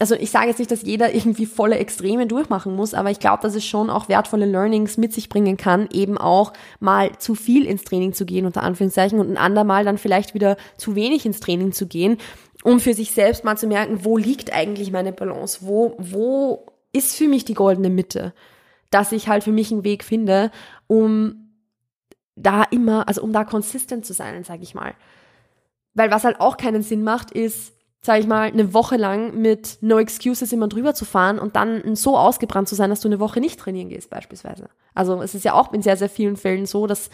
also 0.01 0.17
ich 0.17 0.31
sage 0.31 0.49
jetzt 0.49 0.59
nicht, 0.59 0.73
dass 0.73 0.83
jeder 0.83 1.15
irgendwie 1.15 1.47
volle 1.47 1.79
Extreme 1.79 2.27
durchmachen 2.27 2.75
muss, 2.75 2.93
aber 2.93 3.13
ich 3.13 3.21
glaube, 3.21 3.43
dass 3.43 3.55
es 3.55 3.65
schon 3.65 3.89
auch 3.89 4.09
wertvolle 4.09 4.47
Learnings 4.47 4.97
mit 4.97 5.13
sich 5.13 5.29
bringen 5.29 5.57
kann, 5.57 5.89
eben 5.93 6.19
auch 6.19 6.53
mal 6.81 7.17
zu 7.19 7.37
viel 7.37 7.67
ins 7.67 7.85
Training 7.85 8.15
zu 8.15 8.27
gehen, 8.27 8.47
unter 8.47 8.65
Anführungszeichen, 8.65 9.21
und 9.21 9.31
ein 9.31 9.37
andermal 9.37 9.85
dann 9.85 9.99
vielleicht 9.99 10.35
wieder 10.35 10.57
zu 10.77 10.97
wenig 10.97 11.25
ins 11.25 11.39
Training 11.39 11.71
zu 11.71 11.87
gehen, 11.87 12.19
um 12.65 12.81
für 12.81 12.95
sich 12.95 13.13
selbst 13.13 13.45
mal 13.45 13.57
zu 13.57 13.69
merken, 13.69 14.05
wo 14.05 14.17
liegt 14.17 14.53
eigentlich 14.53 14.91
meine 14.91 15.13
Balance? 15.13 15.61
Wo, 15.63 15.95
wo 15.99 16.67
ist 16.99 17.17
für 17.17 17.29
mich 17.29 17.45
die 17.45 17.55
goldene 17.55 17.91
Mitte, 17.91 18.35
dass 18.91 19.13
ich 19.13 19.29
halt 19.29 19.45
für 19.45 19.53
mich 19.53 19.71
einen 19.71 19.85
Weg 19.85 20.03
finde, 20.03 20.51
um 20.87 21.55
da 22.35 22.65
immer, 22.65 23.09
also 23.09 23.23
um 23.23 23.33
da 23.33 23.45
konsistent 23.45 24.05
zu 24.05 24.13
sein, 24.13 24.45
sage 24.45 24.63
ich 24.63 24.75
mal. 24.75 24.95
Weil 25.95 26.11
was 26.11 26.25
halt 26.25 26.41
auch 26.41 26.57
keinen 26.57 26.83
Sinn 26.83 27.05
macht, 27.05 27.31
ist, 27.31 27.73
sage 28.01 28.21
ich 28.21 28.27
mal, 28.27 28.49
eine 28.49 28.75
Woche 28.75 28.97
lang 28.97 29.41
mit 29.41 29.79
No 29.81 29.99
Excuses 29.99 30.53
immer 30.53 30.69
drüber 30.69 30.95
zu 30.95 31.05
fahren 31.05 31.39
und 31.39 31.57
dann 31.57 31.97
so 31.97 32.17
ausgebrannt 32.17 32.69
zu 32.69 32.75
sein, 32.75 32.91
dass 32.91 33.01
du 33.01 33.09
eine 33.09 33.21
Woche 33.21 33.41
nicht 33.41 33.59
trainieren 33.59 33.89
gehst 33.89 34.11
beispielsweise. 34.11 34.69
Also 34.95 35.23
es 35.23 35.35
ist 35.35 35.45
ja 35.45 35.55
auch 35.55 35.73
in 35.73 35.83
sehr, 35.83 35.97
sehr 35.97 36.09
vielen 36.09 36.37
Fällen 36.37 36.67
so, 36.67 36.87
dass 36.87 37.11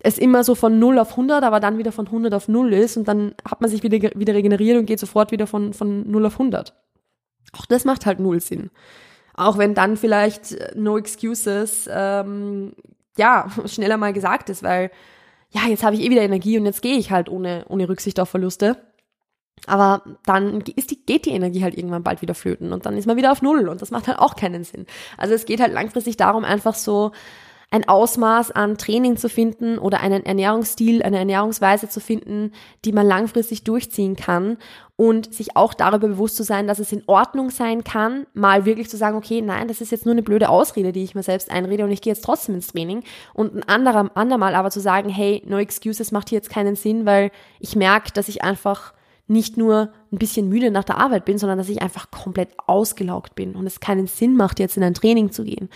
es 0.00 0.18
immer 0.18 0.44
so 0.44 0.54
von 0.54 0.78
0 0.78 0.98
auf 0.98 1.12
100, 1.12 1.42
aber 1.42 1.60
dann 1.60 1.78
wieder 1.78 1.92
von 1.92 2.06
100 2.06 2.32
auf 2.34 2.48
0 2.48 2.72
ist 2.72 2.96
und 2.96 3.08
dann 3.08 3.34
hat 3.48 3.60
man 3.60 3.70
sich 3.70 3.82
wieder, 3.82 4.10
wieder 4.14 4.34
regeneriert 4.34 4.78
und 4.78 4.86
geht 4.86 5.00
sofort 5.00 5.32
wieder 5.32 5.46
von, 5.46 5.72
von 5.72 6.08
0 6.10 6.26
auf 6.26 6.34
100. 6.34 6.74
Auch 7.52 7.66
das 7.66 7.84
macht 7.84 8.06
halt 8.06 8.20
null 8.20 8.40
Sinn. 8.40 8.70
Auch 9.38 9.56
wenn 9.56 9.72
dann 9.74 9.96
vielleicht 9.96 10.52
äh, 10.52 10.72
No 10.74 10.98
Excuses, 10.98 11.88
ähm, 11.90 12.72
ja, 13.16 13.48
schneller 13.66 13.96
mal 13.96 14.12
gesagt 14.12 14.50
ist, 14.50 14.64
weil 14.64 14.90
ja, 15.50 15.62
jetzt 15.68 15.84
habe 15.84 15.94
ich 15.94 16.02
eh 16.02 16.10
wieder 16.10 16.22
Energie 16.22 16.58
und 16.58 16.66
jetzt 16.66 16.82
gehe 16.82 16.98
ich 16.98 17.10
halt 17.10 17.28
ohne, 17.28 17.64
ohne 17.68 17.88
Rücksicht 17.88 18.20
auf 18.20 18.28
Verluste. 18.28 18.76
Aber 19.66 20.02
dann 20.26 20.60
ist 20.60 20.90
die, 20.90 21.04
geht 21.04 21.24
die 21.24 21.30
Energie 21.30 21.62
halt 21.62 21.76
irgendwann 21.76 22.02
bald 22.02 22.20
wieder 22.20 22.34
flöten 22.34 22.72
und 22.72 22.84
dann 22.84 22.96
ist 22.96 23.06
man 23.06 23.16
wieder 23.16 23.32
auf 23.32 23.42
Null 23.42 23.68
und 23.68 23.80
das 23.80 23.90
macht 23.90 24.08
halt 24.08 24.18
auch 24.18 24.36
keinen 24.36 24.64
Sinn. 24.64 24.86
Also 25.16 25.34
es 25.34 25.46
geht 25.46 25.60
halt 25.60 25.72
langfristig 25.72 26.16
darum, 26.16 26.44
einfach 26.44 26.74
so 26.74 27.12
ein 27.70 27.86
Ausmaß 27.86 28.50
an 28.52 28.78
Training 28.78 29.18
zu 29.18 29.28
finden 29.28 29.78
oder 29.78 30.00
einen 30.00 30.24
Ernährungsstil, 30.24 31.02
eine 31.02 31.18
Ernährungsweise 31.18 31.88
zu 31.88 32.00
finden, 32.00 32.52
die 32.84 32.92
man 32.92 33.06
langfristig 33.06 33.62
durchziehen 33.62 34.16
kann 34.16 34.56
und 34.96 35.34
sich 35.34 35.54
auch 35.54 35.74
darüber 35.74 36.08
bewusst 36.08 36.36
zu 36.36 36.44
sein, 36.44 36.66
dass 36.66 36.78
es 36.78 36.92
in 36.92 37.02
Ordnung 37.06 37.50
sein 37.50 37.84
kann, 37.84 38.26
mal 38.32 38.64
wirklich 38.64 38.88
zu 38.88 38.96
sagen, 38.96 39.18
okay, 39.18 39.42
nein, 39.42 39.68
das 39.68 39.82
ist 39.82 39.92
jetzt 39.92 40.06
nur 40.06 40.12
eine 40.12 40.22
blöde 40.22 40.48
Ausrede, 40.48 40.92
die 40.92 41.04
ich 41.04 41.14
mir 41.14 41.22
selbst 41.22 41.50
einrede 41.50 41.84
und 41.84 41.90
ich 41.90 42.00
gehe 42.00 42.12
jetzt 42.12 42.24
trotzdem 42.24 42.54
ins 42.54 42.68
Training 42.68 43.04
und 43.34 43.54
ein 43.54 43.62
anderer, 43.64 44.10
andermal 44.14 44.54
aber 44.54 44.70
zu 44.70 44.80
sagen, 44.80 45.10
hey, 45.10 45.42
no 45.46 45.58
excuses 45.58 46.10
macht 46.10 46.30
hier 46.30 46.38
jetzt 46.38 46.50
keinen 46.50 46.74
Sinn, 46.74 47.04
weil 47.04 47.30
ich 47.60 47.76
merke, 47.76 48.12
dass 48.12 48.28
ich 48.28 48.42
einfach 48.42 48.94
nicht 49.26 49.58
nur 49.58 49.92
ein 50.10 50.18
bisschen 50.18 50.48
müde 50.48 50.70
nach 50.70 50.84
der 50.84 50.96
Arbeit 50.96 51.26
bin, 51.26 51.36
sondern 51.36 51.58
dass 51.58 51.68
ich 51.68 51.82
einfach 51.82 52.10
komplett 52.10 52.48
ausgelaugt 52.66 53.34
bin 53.34 53.56
und 53.56 53.66
es 53.66 53.78
keinen 53.78 54.06
Sinn 54.06 54.36
macht, 54.36 54.58
jetzt 54.58 54.78
in 54.78 54.82
ein 54.82 54.94
Training 54.94 55.32
zu 55.32 55.44
gehen. 55.44 55.68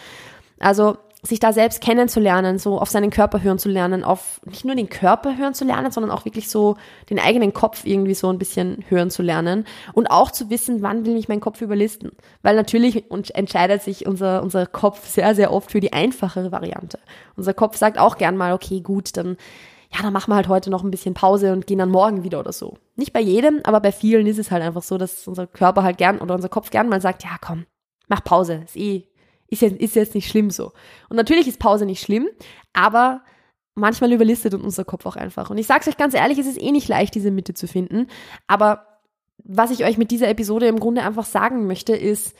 Also 0.58 0.96
sich 1.24 1.38
da 1.38 1.52
selbst 1.52 1.80
kennenzulernen, 1.80 2.58
so 2.58 2.80
auf 2.80 2.90
seinen 2.90 3.10
Körper 3.10 3.42
hören 3.42 3.58
zu 3.58 3.68
lernen, 3.68 4.02
auf 4.02 4.40
nicht 4.44 4.64
nur 4.64 4.74
den 4.74 4.88
Körper 4.88 5.36
hören 5.36 5.54
zu 5.54 5.64
lernen, 5.64 5.92
sondern 5.92 6.10
auch 6.10 6.24
wirklich 6.24 6.50
so 6.50 6.76
den 7.10 7.20
eigenen 7.20 7.52
Kopf 7.52 7.84
irgendwie 7.84 8.14
so 8.14 8.28
ein 8.28 8.38
bisschen 8.38 8.84
hören 8.88 9.08
zu 9.08 9.22
lernen 9.22 9.64
und 9.92 10.08
auch 10.08 10.32
zu 10.32 10.50
wissen, 10.50 10.82
wann 10.82 11.06
will 11.06 11.14
mich 11.14 11.28
mein 11.28 11.38
Kopf 11.38 11.60
überlisten. 11.60 12.10
Weil 12.42 12.56
natürlich 12.56 13.04
entscheidet 13.10 13.82
sich 13.82 14.06
unser, 14.06 14.42
unser 14.42 14.66
Kopf 14.66 15.06
sehr, 15.06 15.36
sehr 15.36 15.52
oft 15.52 15.70
für 15.70 15.78
die 15.78 15.92
einfachere 15.92 16.50
Variante. 16.50 16.98
Unser 17.36 17.54
Kopf 17.54 17.76
sagt 17.76 17.98
auch 17.98 18.18
gern 18.18 18.36
mal, 18.36 18.52
okay, 18.52 18.80
gut, 18.80 19.16
dann 19.16 19.36
ja, 19.94 20.00
dann 20.02 20.14
machen 20.14 20.30
wir 20.30 20.36
halt 20.36 20.48
heute 20.48 20.70
noch 20.70 20.82
ein 20.82 20.90
bisschen 20.90 21.12
Pause 21.12 21.52
und 21.52 21.66
gehen 21.66 21.78
dann 21.78 21.90
morgen 21.90 22.24
wieder 22.24 22.40
oder 22.40 22.52
so. 22.52 22.78
Nicht 22.96 23.12
bei 23.12 23.20
jedem, 23.20 23.60
aber 23.64 23.78
bei 23.78 23.92
vielen 23.92 24.26
ist 24.26 24.38
es 24.38 24.50
halt 24.50 24.62
einfach 24.62 24.82
so, 24.82 24.96
dass 24.96 25.28
unser 25.28 25.46
Körper 25.46 25.82
halt 25.82 25.98
gern 25.98 26.18
oder 26.18 26.34
unser 26.34 26.48
Kopf 26.48 26.70
gern 26.70 26.88
mal 26.88 27.02
sagt, 27.02 27.24
ja, 27.24 27.36
komm, 27.42 27.66
mach 28.08 28.24
Pause, 28.24 28.62
ist 28.64 28.76
eh 28.76 29.11
ist 29.52 29.62
jetzt, 29.62 29.80
ist 29.80 29.94
jetzt 29.94 30.14
nicht 30.14 30.28
schlimm 30.28 30.50
so. 30.50 30.72
Und 31.08 31.16
natürlich 31.16 31.46
ist 31.46 31.58
Pause 31.58 31.86
nicht 31.86 32.02
schlimm, 32.02 32.28
aber 32.72 33.22
manchmal 33.74 34.12
überlistet 34.12 34.54
unser 34.54 34.84
Kopf 34.84 35.06
auch 35.06 35.16
einfach. 35.16 35.50
Und 35.50 35.58
ich 35.58 35.66
sage 35.66 35.80
es 35.82 35.88
euch 35.88 35.96
ganz 35.96 36.14
ehrlich, 36.14 36.38
es 36.38 36.46
ist 36.46 36.60
eh 36.60 36.72
nicht 36.72 36.88
leicht, 36.88 37.14
diese 37.14 37.30
Mitte 37.30 37.54
zu 37.54 37.68
finden. 37.68 38.08
Aber 38.46 38.86
was 39.44 39.70
ich 39.70 39.84
euch 39.84 39.98
mit 39.98 40.10
dieser 40.10 40.28
Episode 40.28 40.66
im 40.66 40.80
Grunde 40.80 41.02
einfach 41.02 41.24
sagen 41.24 41.66
möchte, 41.66 41.94
ist, 41.94 42.34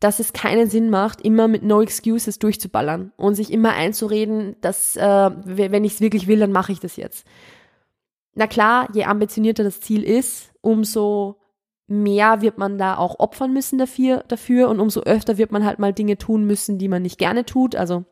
dass 0.00 0.18
es 0.18 0.32
keinen 0.32 0.68
Sinn 0.68 0.90
macht, 0.90 1.20
immer 1.20 1.46
mit 1.46 1.62
No 1.62 1.82
Excuses 1.82 2.38
durchzuballern 2.38 3.12
und 3.16 3.34
sich 3.34 3.52
immer 3.52 3.72
einzureden, 3.72 4.56
dass 4.60 4.96
äh, 4.96 5.30
wenn 5.44 5.84
ich 5.84 5.94
es 5.94 6.00
wirklich 6.00 6.26
will, 6.26 6.38
dann 6.38 6.52
mache 6.52 6.72
ich 6.72 6.80
das 6.80 6.96
jetzt. 6.96 7.26
Na 8.34 8.46
klar, 8.46 8.88
je 8.94 9.04
ambitionierter 9.04 9.62
das 9.62 9.80
Ziel 9.80 10.02
ist, 10.02 10.52
umso 10.62 11.39
mehr 11.90 12.40
wird 12.40 12.56
man 12.56 12.78
da 12.78 12.96
auch 12.96 13.18
opfern 13.18 13.52
müssen 13.52 13.76
dafür, 13.76 14.24
dafür 14.28 14.68
und 14.68 14.78
umso 14.78 15.00
öfter 15.00 15.38
wird 15.38 15.50
man 15.50 15.64
halt 15.64 15.80
mal 15.80 15.92
Dinge 15.92 16.16
tun 16.16 16.44
müssen, 16.44 16.78
die 16.78 16.88
man 16.88 17.02
nicht 17.02 17.18
gerne 17.18 17.44
tut. 17.44 17.74
Also 17.74 18.04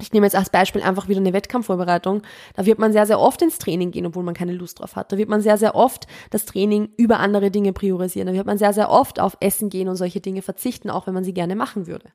ich 0.00 0.10
nehme 0.12 0.24
jetzt 0.24 0.36
als 0.36 0.48
Beispiel 0.48 0.80
einfach 0.80 1.08
wieder 1.08 1.20
eine 1.20 1.34
Wettkampfvorbereitung. 1.34 2.22
Da 2.54 2.64
wird 2.64 2.78
man 2.78 2.92
sehr, 2.92 3.04
sehr 3.04 3.20
oft 3.20 3.42
ins 3.42 3.58
Training 3.58 3.90
gehen, 3.90 4.06
obwohl 4.06 4.22
man 4.22 4.32
keine 4.32 4.54
Lust 4.54 4.80
drauf 4.80 4.96
hat. 4.96 5.12
Da 5.12 5.18
wird 5.18 5.28
man 5.28 5.42
sehr, 5.42 5.58
sehr 5.58 5.74
oft 5.74 6.06
das 6.30 6.46
Training 6.46 6.88
über 6.96 7.20
andere 7.20 7.50
Dinge 7.50 7.74
priorisieren. 7.74 8.26
Da 8.26 8.32
wird 8.32 8.46
man 8.46 8.56
sehr, 8.56 8.72
sehr 8.72 8.90
oft 8.90 9.20
auf 9.20 9.36
Essen 9.40 9.68
gehen 9.68 9.88
und 9.88 9.96
solche 9.96 10.22
Dinge 10.22 10.40
verzichten, 10.40 10.88
auch 10.88 11.06
wenn 11.06 11.12
man 11.12 11.24
sie 11.24 11.34
gerne 11.34 11.56
machen 11.56 11.86
würde. 11.86 12.06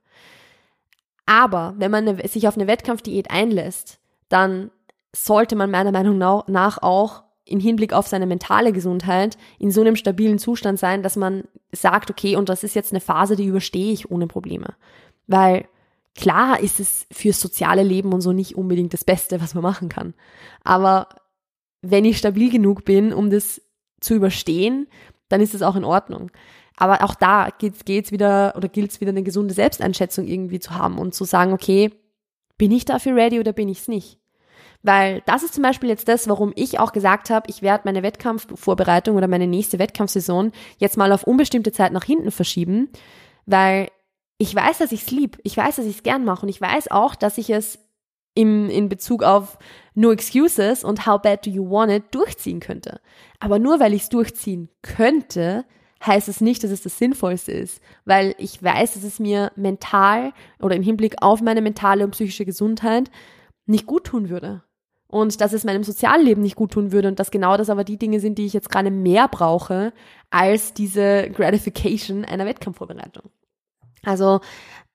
Aber 1.28 1.76
wenn 1.78 1.92
man 1.92 2.18
sich 2.28 2.48
auf 2.48 2.56
eine 2.56 2.66
Wettkampfdiät 2.66 3.30
einlässt, 3.30 4.00
dann 4.30 4.72
sollte 5.16 5.56
man 5.56 5.70
meiner 5.70 5.92
Meinung 5.92 6.18
nach 6.18 6.82
auch 6.82 7.25
im 7.46 7.60
Hinblick 7.60 7.94
auf 7.94 8.08
seine 8.08 8.26
mentale 8.26 8.74
Gesundheit 8.74 9.38
in 9.60 9.72
so 9.72 9.82
einem 9.82 9.96
stabilen 9.96 10.40
Zustand 10.40 10.80
sein, 10.80 11.04
dass 11.04 11.16
man 11.16 11.44
sagt, 11.72 12.10
okay, 12.10 12.36
und 12.36 12.50
das 12.50 12.64
ist 12.64 12.76
jetzt 12.76 12.92
eine 12.92 13.02
Phase, 13.02 13.36
die 13.36 13.46
überstehe 13.46 13.94
ich 13.94 14.10
ohne 14.10 14.28
Probleme. 14.28 14.74
Weil 15.28 15.68
klar 16.16 16.60
ist 16.60 16.80
es 16.80 17.06
fürs 17.12 17.40
soziale 17.40 17.84
Leben 17.84 18.14
und 18.14 18.22
so 18.22 18.34
nicht 18.34 18.56
unbedingt 18.56 18.94
das 18.94 19.04
Beste, 19.04 19.42
was 19.42 19.54
man 19.54 19.64
machen 19.64 19.90
kann. 19.90 20.16
Aber 20.64 21.10
wenn 21.82 22.06
ich 22.06 22.18
stabil 22.18 22.50
genug 22.50 22.84
bin, 22.84 23.14
um 23.14 23.30
das 23.30 23.62
zu 24.00 24.16
überstehen, 24.16 24.88
dann 25.30 25.42
ist 25.42 25.54
es 25.54 25.62
auch 25.62 25.76
in 25.76 25.86
Ordnung. 25.86 26.32
Aber 26.78 27.04
auch 27.04 27.16
da 27.16 27.50
geht's, 27.58 27.86
geht's 27.86 28.12
wieder 28.12 28.54
oder 28.58 28.68
gilt's 28.68 29.02
wieder 29.02 29.12
eine 29.12 29.24
gesunde 29.24 29.54
Selbsteinschätzung 29.54 30.26
irgendwie 30.26 30.60
zu 30.60 30.72
haben 30.72 30.98
und 30.98 31.14
zu 31.14 31.26
sagen, 31.26 31.54
okay, 31.54 31.92
bin 32.58 32.72
ich 32.72 32.86
dafür 32.86 33.16
ready 33.16 33.40
oder 33.40 33.54
bin 33.54 33.70
ich's 33.70 33.88
nicht? 33.88 34.20
Weil 34.86 35.24
das 35.26 35.42
ist 35.42 35.56
zum 35.56 35.64
Beispiel 35.64 35.90
jetzt 35.90 36.08
das, 36.08 36.30
warum 36.30 36.54
ich 36.56 36.80
auch 36.80 36.92
gesagt 36.92 37.32
habe, 37.32 37.50
ich 37.50 37.64
werde 37.64 37.86
meine 37.86 38.04
Wettkampfvorbereitung 38.04 39.16
oder 39.16 39.28
meine 39.28 39.48
nächste 39.48 39.80
Wettkampfsaison 39.80 40.52
jetzt 40.78 40.96
mal 40.96 41.12
auf 41.12 41.24
unbestimmte 41.24 41.72
Zeit 41.72 41.92
nach 41.92 42.04
hinten 42.04 42.30
verschieben, 42.30 42.90
weil 43.48 43.90
ich 44.38 44.54
weiß, 44.54 44.78
dass 44.78 44.92
ich 44.92 45.02
es 45.02 45.12
lieb, 45.12 45.40
ich 45.42 45.58
weiß, 45.58 45.78
dass 45.78 45.88
ich 45.88 45.96
es 45.96 46.04
gern 46.04 46.24
mache 46.24 46.44
und 46.44 46.50
ich 46.50 46.62
weiß 46.62 46.92
auch, 46.92 47.16
dass 47.16 47.40
ich 47.40 47.50
es 47.50 47.80
im, 48.36 48.70
in 48.70 48.88
Bezug 48.88 49.24
auf 49.24 49.58
No 49.96 50.12
Excuses 50.12 50.84
und 50.84 51.08
How 51.08 51.20
Bad 51.20 51.48
Do 51.48 51.50
You 51.50 51.68
Want 51.68 51.92
It 51.92 52.04
durchziehen 52.12 52.60
könnte. 52.60 53.02
Aber 53.40 53.58
nur 53.58 53.80
weil 53.80 53.96
ich 53.96 54.04
es 54.04 54.10
durchziehen 54.10 54.70
könnte, 54.84 55.66
heißt 56.06 56.28
es 56.28 56.42
nicht, 56.42 56.64
dass 56.64 56.70
es 56.70 56.84
das 56.84 57.00
Sinnvollste 57.00 57.54
ist, 57.54 57.82
weil 58.04 58.36
ich 58.38 58.62
weiß, 58.62 58.94
dass 58.94 59.04
es 59.04 59.20
mir 59.20 59.52
mental 59.56 60.32
oder 60.62 60.76
im 60.76 60.84
Hinblick 60.84 61.16
auf 61.24 61.42
meine 61.42 61.64
mentale 61.64 62.04
und 62.04 62.12
psychische 62.12 62.46
Gesundheit 62.46 63.10
nicht 63.66 63.88
gut 63.88 64.04
tun 64.04 64.30
würde 64.30 64.62
und 65.08 65.40
dass 65.42 65.54
es 65.54 65.64
meinem 65.64 65.84
Sozialleben 65.84 66.44
nicht 66.44 66.56
gut 66.56 66.72
tun 66.72 66.92
würde 66.92 67.08
und 67.08 67.20
dass 67.20 67.32
genau 67.32 67.58
das 67.58 67.70
aber 67.70 67.84
die 67.84 67.98
Dinge 67.98 68.20
sind, 68.20 68.38
die 68.38 68.46
ich 68.46 68.54
jetzt 68.54 68.70
gerade 68.70 68.92
mehr 68.92 69.28
brauche 69.28 69.94
als 70.30 70.74
diese 70.74 71.30
Gratification 71.30 72.26
einer 72.26 72.46
Wettkampfvorbereitung. 72.46 73.24
Also 74.04 74.42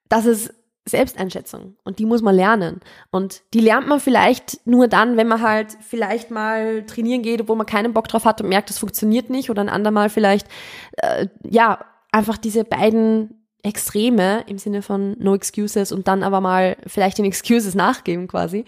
das 0.09 0.27
ist 0.27 0.53
Selbsteinschätzung 0.87 1.77
und 1.85 1.99
die 1.99 2.07
muss 2.07 2.23
man 2.23 2.35
lernen 2.35 2.81
und 3.11 3.43
die 3.55 3.61
lernt 3.61 3.87
man 3.87 4.01
vielleicht 4.01 4.67
nur 4.67 4.89
dann, 4.89 5.17
wenn 5.17 5.29
man 5.29 5.43
halt 5.43 5.77
vielleicht 5.81 6.31
mal 6.31 6.85
trainieren 6.87 7.23
geht, 7.23 7.49
wo 7.49 7.55
man 7.55 7.67
keinen 7.67 7.93
Bock 7.93 8.09
drauf 8.09 8.25
hat 8.25 8.41
und 8.41 8.49
merkt, 8.49 8.71
es 8.71 8.79
funktioniert 8.79 9.31
nicht 9.31 9.51
oder 9.51 9.61
ein 9.61 9.69
andermal 9.69 10.09
vielleicht 10.09 10.49
äh, 10.97 11.29
ja 11.49 11.85
einfach 12.11 12.39
diese 12.39 12.65
beiden 12.65 13.47
Extreme 13.63 14.45
im 14.47 14.59
Sinne 14.59 14.83
von 14.83 15.17
No 15.19 15.35
Excuses 15.35 15.93
und 15.93 16.09
dann 16.09 16.23
aber 16.23 16.41
mal 16.41 16.77
vielleicht 16.87 17.19
den 17.19 17.27
Excuses 17.27 17.75
nachgeben 17.75 18.27
quasi 18.27 18.65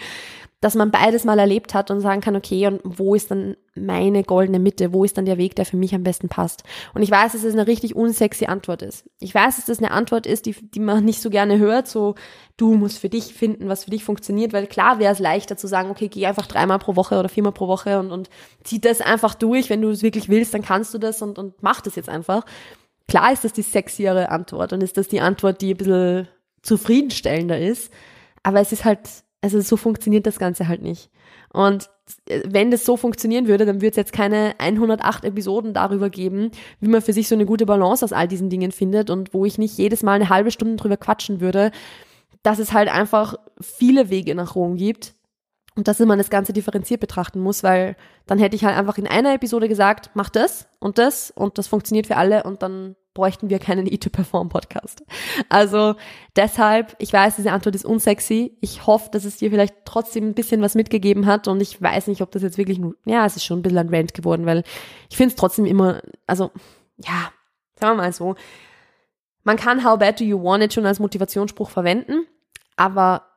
dass 0.62 0.77
man 0.77 0.92
beides 0.92 1.25
mal 1.25 1.40
erlebt 1.40 1.75
hat 1.75 1.90
und 1.90 2.01
sagen 2.01 2.20
kann, 2.20 2.37
okay, 2.37 2.68
und 2.68 2.81
wo 2.85 3.16
ist 3.16 3.33
dann 3.33 3.57
meine 3.75 4.22
goldene 4.22 4.61
Mitte? 4.61 4.92
Wo 4.92 5.03
ist 5.03 5.18
dann 5.18 5.25
der 5.25 5.37
Weg, 5.37 5.57
der 5.57 5.66
für 5.66 5.77
mich 5.77 5.92
am 5.92 6.05
besten 6.05 6.29
passt? 6.29 6.62
Und 6.94 7.03
ich 7.03 7.11
weiß, 7.11 7.33
dass 7.33 7.42
es 7.42 7.53
eine 7.53 7.66
richtig 7.66 7.96
unsexy 7.96 8.46
Antwort 8.46 8.81
ist. 8.81 9.11
Ich 9.18 9.35
weiß, 9.35 9.57
dass 9.57 9.64
das 9.64 9.79
eine 9.79 9.90
Antwort 9.90 10.25
ist, 10.25 10.46
die, 10.46 10.53
die 10.53 10.79
man 10.79 11.05
nicht 11.05 11.20
so 11.20 11.31
gerne 11.31 11.59
hört, 11.59 11.88
so, 11.88 12.14
du 12.57 12.75
musst 12.77 13.01
für 13.01 13.09
dich 13.09 13.35
finden, 13.35 13.68
was 13.68 13.85
für 13.85 13.90
dich 13.90 14.05
funktioniert, 14.05 14.53
weil 14.53 14.68
klar 14.68 15.01
wäre 15.01 15.12
es 15.12 15.18
leichter 15.18 15.57
zu 15.57 15.66
sagen, 15.66 15.90
okay, 15.90 16.07
geh 16.07 16.27
einfach 16.27 16.46
dreimal 16.46 16.79
pro 16.79 16.94
Woche 16.94 17.18
oder 17.18 17.29
viermal 17.29 17.53
pro 17.53 17.66
Woche 17.66 17.98
und, 17.98 18.12
und 18.12 18.31
zieh 18.62 18.81
das 18.81 19.01
einfach 19.01 19.35
durch. 19.35 19.68
Wenn 19.68 19.83
du 19.83 19.90
es 19.90 20.05
wirklich 20.05 20.29
willst, 20.29 20.55
dann 20.55 20.62
kannst 20.62 20.94
du 20.94 20.98
das 20.98 21.22
und, 21.22 21.40
und 21.40 21.61
mach 21.61 21.81
das 21.81 21.96
jetzt 21.96 22.09
einfach. 22.09 22.46
Klar 23.09 23.33
ist 23.33 23.42
das 23.42 23.53
die 23.53 23.62
sexiere 23.62 24.31
Antwort 24.31 24.72
und 24.72 24.81
ist 24.81 24.96
das 24.96 25.09
die 25.09 25.20
Antwort, 25.20 25.61
die 25.61 25.75
ein 25.75 25.77
bisschen 25.77 26.29
zufriedenstellender 26.62 27.59
ist. 27.59 27.92
Aber 28.44 28.61
es 28.61 28.70
ist 28.70 28.85
halt 28.85 29.01
also 29.42 29.61
so 29.61 29.76
funktioniert 29.76 30.26
das 30.26 30.38
Ganze 30.38 30.68
halt 30.68 30.83
nicht. 30.83 31.11
Und 31.52 31.90
äh, 32.26 32.42
wenn 32.46 32.70
das 32.70 32.85
so 32.85 32.96
funktionieren 32.96 33.48
würde, 33.48 33.66
dann 33.66 33.76
würde 33.76 33.88
es 33.88 33.96
jetzt 33.96 34.12
keine 34.12 34.55
108 34.59 35.24
Episoden 35.24 35.74
darüber 35.74 36.09
geben, 36.09 36.50
wie 36.81 36.88
man 36.88 37.02
für 37.02 37.12
sich 37.12 37.28
so 37.28 37.35
eine 37.35 37.44
gute 37.44 37.66
Balance 37.66 38.05
aus 38.05 38.12
all 38.12 38.28
diesen 38.28 38.48
Dingen 38.48 38.72
findet 38.72 39.11
und 39.11 39.35
wo 39.35 39.44
ich 39.44 39.59
nicht 39.59 39.76
jedes 39.76 40.02
Mal 40.02 40.14
eine 40.14 40.28
halbe 40.28 40.50
Stunde 40.50 40.76
drüber 40.76 40.96
quatschen 40.96 41.40
würde, 41.40 41.72
dass 42.42 42.59
es 42.59 42.72
halt 42.72 42.88
einfach 42.88 43.35
viele 43.61 44.11
Wege 44.11 44.35
nach 44.35 44.55
Rom 44.55 44.76
gibt 44.76 45.14
und 45.74 45.88
dass 45.88 45.98
man 46.00 46.18
das 46.18 46.30
Ganze 46.30 46.52
differenziert 46.52 47.00
betrachten 47.00 47.40
muss, 47.40 47.62
weil 47.62 47.96
dann 48.26 48.38
hätte 48.38 48.56
ich 48.56 48.64
halt 48.64 48.76
einfach 48.76 48.98
in 48.98 49.06
einer 49.06 49.35
Episode 49.35 49.68
gesagt, 49.68 50.11
mach 50.14 50.28
das 50.28 50.68
und 50.80 50.98
das 50.98 51.30
und 51.30 51.58
das 51.58 51.66
funktioniert 51.66 52.06
für 52.06 52.16
alle 52.16 52.42
und 52.44 52.62
dann 52.62 52.96
bräuchten 53.14 53.50
wir 53.50 53.58
keinen 53.58 53.87
E2Perform-Podcast. 53.88 55.04
Also 55.48 55.96
deshalb, 56.37 56.96
ich 56.98 57.12
weiß, 57.12 57.37
diese 57.37 57.52
Antwort 57.52 57.74
ist 57.74 57.85
unsexy. 57.85 58.56
Ich 58.61 58.87
hoffe, 58.87 59.11
dass 59.11 59.24
es 59.24 59.37
dir 59.37 59.50
vielleicht 59.50 59.74
trotzdem 59.85 60.28
ein 60.28 60.35
bisschen 60.35 60.62
was 60.62 60.74
mitgegeben 60.74 61.26
hat 61.26 61.48
und 61.48 61.61
ich 61.61 61.80
weiß 61.80 62.06
nicht, 62.06 62.22
ob 62.22 62.30
das 62.30 62.42
jetzt 62.42 62.58
wirklich 62.58 62.80
ja, 63.04 63.26
es 63.26 63.37
ist 63.37 63.44
schon 63.44 63.58
ein 63.58 63.62
bisschen 63.62 63.78
ein 63.78 63.94
Rant 63.94 64.14
geworden, 64.14 64.46
weil 64.46 64.64
ich 65.11 65.16
finde 65.16 65.32
es 65.32 65.37
trotzdem 65.37 65.66
immer, 65.66 66.02
also, 66.26 66.50
ja, 66.98 67.32
sagen 67.78 67.96
wir 67.96 68.02
mal 68.02 68.12
so, 68.12 68.35
man 69.44 69.56
kann 69.56 69.85
How 69.85 69.98
Bad 69.98 70.20
Do 70.20 70.24
You 70.24 70.42
Want 70.42 70.62
It 70.62 70.72
schon 70.72 70.87
als 70.87 71.00
Motivationsspruch 71.00 71.70
verwenden, 71.70 72.26
aber 72.76 73.32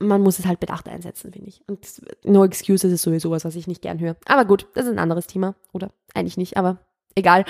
man 0.00 0.22
muss 0.22 0.38
es 0.38 0.46
halt 0.46 0.60
bedacht 0.60 0.88
einsetzen, 0.88 1.32
finde 1.32 1.48
ich. 1.48 1.62
Und 1.68 1.86
No 2.24 2.44
Excuses 2.44 2.92
ist 2.92 3.02
sowieso 3.02 3.30
was, 3.30 3.44
was 3.44 3.54
ich 3.54 3.66
nicht 3.66 3.82
gern 3.82 4.00
höre. 4.00 4.16
Aber 4.26 4.44
gut, 4.44 4.66
das 4.74 4.86
ist 4.86 4.92
ein 4.92 4.98
anderes 4.98 5.26
Thema. 5.26 5.54
Oder 5.72 5.92
eigentlich 6.14 6.36
nicht, 6.36 6.56
aber 6.56 6.78
egal. 7.14 7.44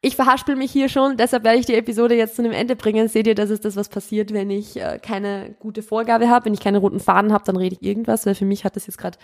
Ich 0.00 0.14
verhaspel 0.14 0.54
mich 0.54 0.70
hier 0.70 0.88
schon, 0.88 1.16
deshalb 1.16 1.42
werde 1.42 1.58
ich 1.58 1.66
die 1.66 1.74
Episode 1.74 2.14
jetzt 2.14 2.36
zu 2.36 2.42
einem 2.42 2.52
Ende 2.52 2.76
bringen. 2.76 3.08
Seht 3.08 3.26
ihr, 3.26 3.34
das 3.34 3.50
ist 3.50 3.64
das, 3.64 3.74
was 3.74 3.88
passiert, 3.88 4.32
wenn 4.32 4.48
ich 4.50 4.76
äh, 4.76 5.00
keine 5.02 5.56
gute 5.58 5.82
Vorgabe 5.82 6.28
habe, 6.28 6.44
wenn 6.44 6.54
ich 6.54 6.60
keine 6.60 6.78
roten 6.78 7.00
Faden 7.00 7.32
habe, 7.32 7.44
dann 7.44 7.56
rede 7.56 7.76
ich 7.80 7.86
irgendwas, 7.86 8.24
weil 8.24 8.36
für 8.36 8.44
mich 8.44 8.64
hat 8.64 8.76
das 8.76 8.86
jetzt 8.86 8.98
gerade 8.98 9.18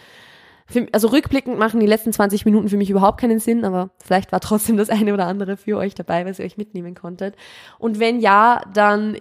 also 0.92 1.08
rückblickend 1.08 1.58
machen 1.58 1.80
die 1.80 1.86
letzten 1.86 2.12
20 2.12 2.46
Minuten 2.46 2.68
für 2.68 2.78
mich 2.78 2.88
überhaupt 2.88 3.20
keinen 3.20 3.38
Sinn, 3.38 3.64
aber 3.64 3.90
vielleicht 4.02 4.32
war 4.32 4.40
trotzdem 4.40 4.76
das 4.76 4.88
eine 4.88 5.12
oder 5.12 5.26
andere 5.26 5.56
für 5.56 5.76
euch 5.76 5.94
dabei, 5.94 6.24
was 6.24 6.38
ihr 6.38 6.44
euch 6.46 6.56
mitnehmen 6.56 6.94
konntet. 6.94 7.36
Und 7.78 8.00
wenn 8.00 8.18
ja, 8.18 8.62
dann 8.72 9.16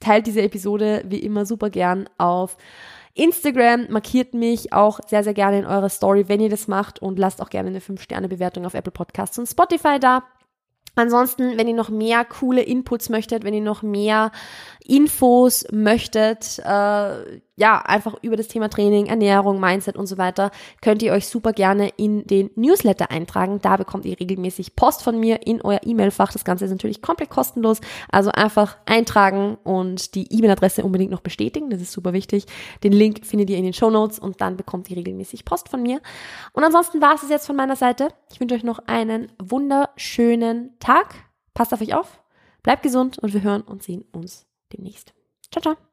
teilt 0.00 0.26
diese 0.26 0.42
Episode 0.42 1.02
wie 1.06 1.18
immer 1.18 1.46
super 1.46 1.70
gern 1.70 2.08
auf 2.18 2.56
Instagram, 3.14 3.86
markiert 3.90 4.34
mich 4.34 4.72
auch 4.72 5.00
sehr, 5.06 5.24
sehr 5.24 5.34
gerne 5.34 5.58
in 5.58 5.66
eurer 5.66 5.88
Story, 5.88 6.28
wenn 6.28 6.40
ihr 6.40 6.48
das 6.48 6.68
macht 6.68 7.02
und 7.02 7.18
lasst 7.18 7.42
auch 7.42 7.50
gerne 7.50 7.68
eine 7.68 7.80
5-Sterne-Bewertung 7.80 8.64
auf 8.64 8.74
Apple 8.74 8.92
Podcasts 8.92 9.38
und 9.38 9.46
Spotify 9.46 9.98
da. 9.98 10.22
Ansonsten, 10.96 11.56
wenn 11.56 11.68
ihr 11.68 11.74
noch 11.74 11.88
mehr 11.88 12.24
coole 12.24 12.62
Inputs 12.62 13.08
möchtet, 13.08 13.44
wenn 13.44 13.54
ihr 13.54 13.62
noch 13.62 13.82
mehr 13.82 14.32
Infos 14.84 15.64
möchtet, 15.70 16.58
äh, 16.58 17.40
ja, 17.60 17.78
einfach 17.78 18.14
über 18.22 18.36
das 18.36 18.48
Thema 18.48 18.70
Training, 18.70 19.06
Ernährung, 19.06 19.60
Mindset 19.60 19.96
und 19.96 20.06
so 20.06 20.16
weiter, 20.16 20.50
könnt 20.80 21.02
ihr 21.02 21.12
euch 21.12 21.28
super 21.28 21.52
gerne 21.52 21.90
in 21.96 22.26
den 22.26 22.50
Newsletter 22.56 23.10
eintragen. 23.10 23.60
Da 23.60 23.76
bekommt 23.76 24.06
ihr 24.06 24.18
regelmäßig 24.18 24.76
Post 24.76 25.02
von 25.02 25.20
mir 25.20 25.46
in 25.46 25.60
euer 25.60 25.80
E-Mail-Fach. 25.84 26.32
Das 26.32 26.44
Ganze 26.44 26.64
ist 26.64 26.70
natürlich 26.70 27.02
komplett 27.02 27.28
kostenlos. 27.28 27.82
Also 28.10 28.30
einfach 28.30 28.78
eintragen 28.86 29.58
und 29.62 30.14
die 30.14 30.32
E-Mail-Adresse 30.32 30.82
unbedingt 30.82 31.10
noch 31.10 31.20
bestätigen. 31.20 31.68
Das 31.68 31.82
ist 31.82 31.92
super 31.92 32.14
wichtig. 32.14 32.46
Den 32.82 32.92
Link 32.92 33.26
findet 33.26 33.50
ihr 33.50 33.58
in 33.58 33.64
den 33.64 33.74
Show 33.74 33.90
Notes 33.90 34.18
und 34.18 34.40
dann 34.40 34.56
bekommt 34.56 34.90
ihr 34.90 34.96
regelmäßig 34.96 35.44
Post 35.44 35.68
von 35.68 35.82
mir. 35.82 36.00
Und 36.54 36.64
ansonsten 36.64 37.02
war 37.02 37.14
es 37.14 37.28
jetzt 37.28 37.46
von 37.46 37.56
meiner 37.56 37.76
Seite. 37.76 38.08
Ich 38.32 38.40
wünsche 38.40 38.54
euch 38.54 38.64
noch 38.64 38.78
einen 38.86 39.30
wunderschönen 39.38 40.78
Tag. 40.78 41.14
Passt 41.52 41.74
auf 41.74 41.82
euch 41.82 41.94
auf, 41.94 42.22
bleibt 42.62 42.82
gesund 42.82 43.18
und 43.18 43.34
wir 43.34 43.42
hören 43.42 43.60
und 43.60 43.82
sehen 43.82 44.06
uns 44.12 44.46
demnächst. 44.72 45.12
Ciao, 45.50 45.60
ciao. 45.60 45.89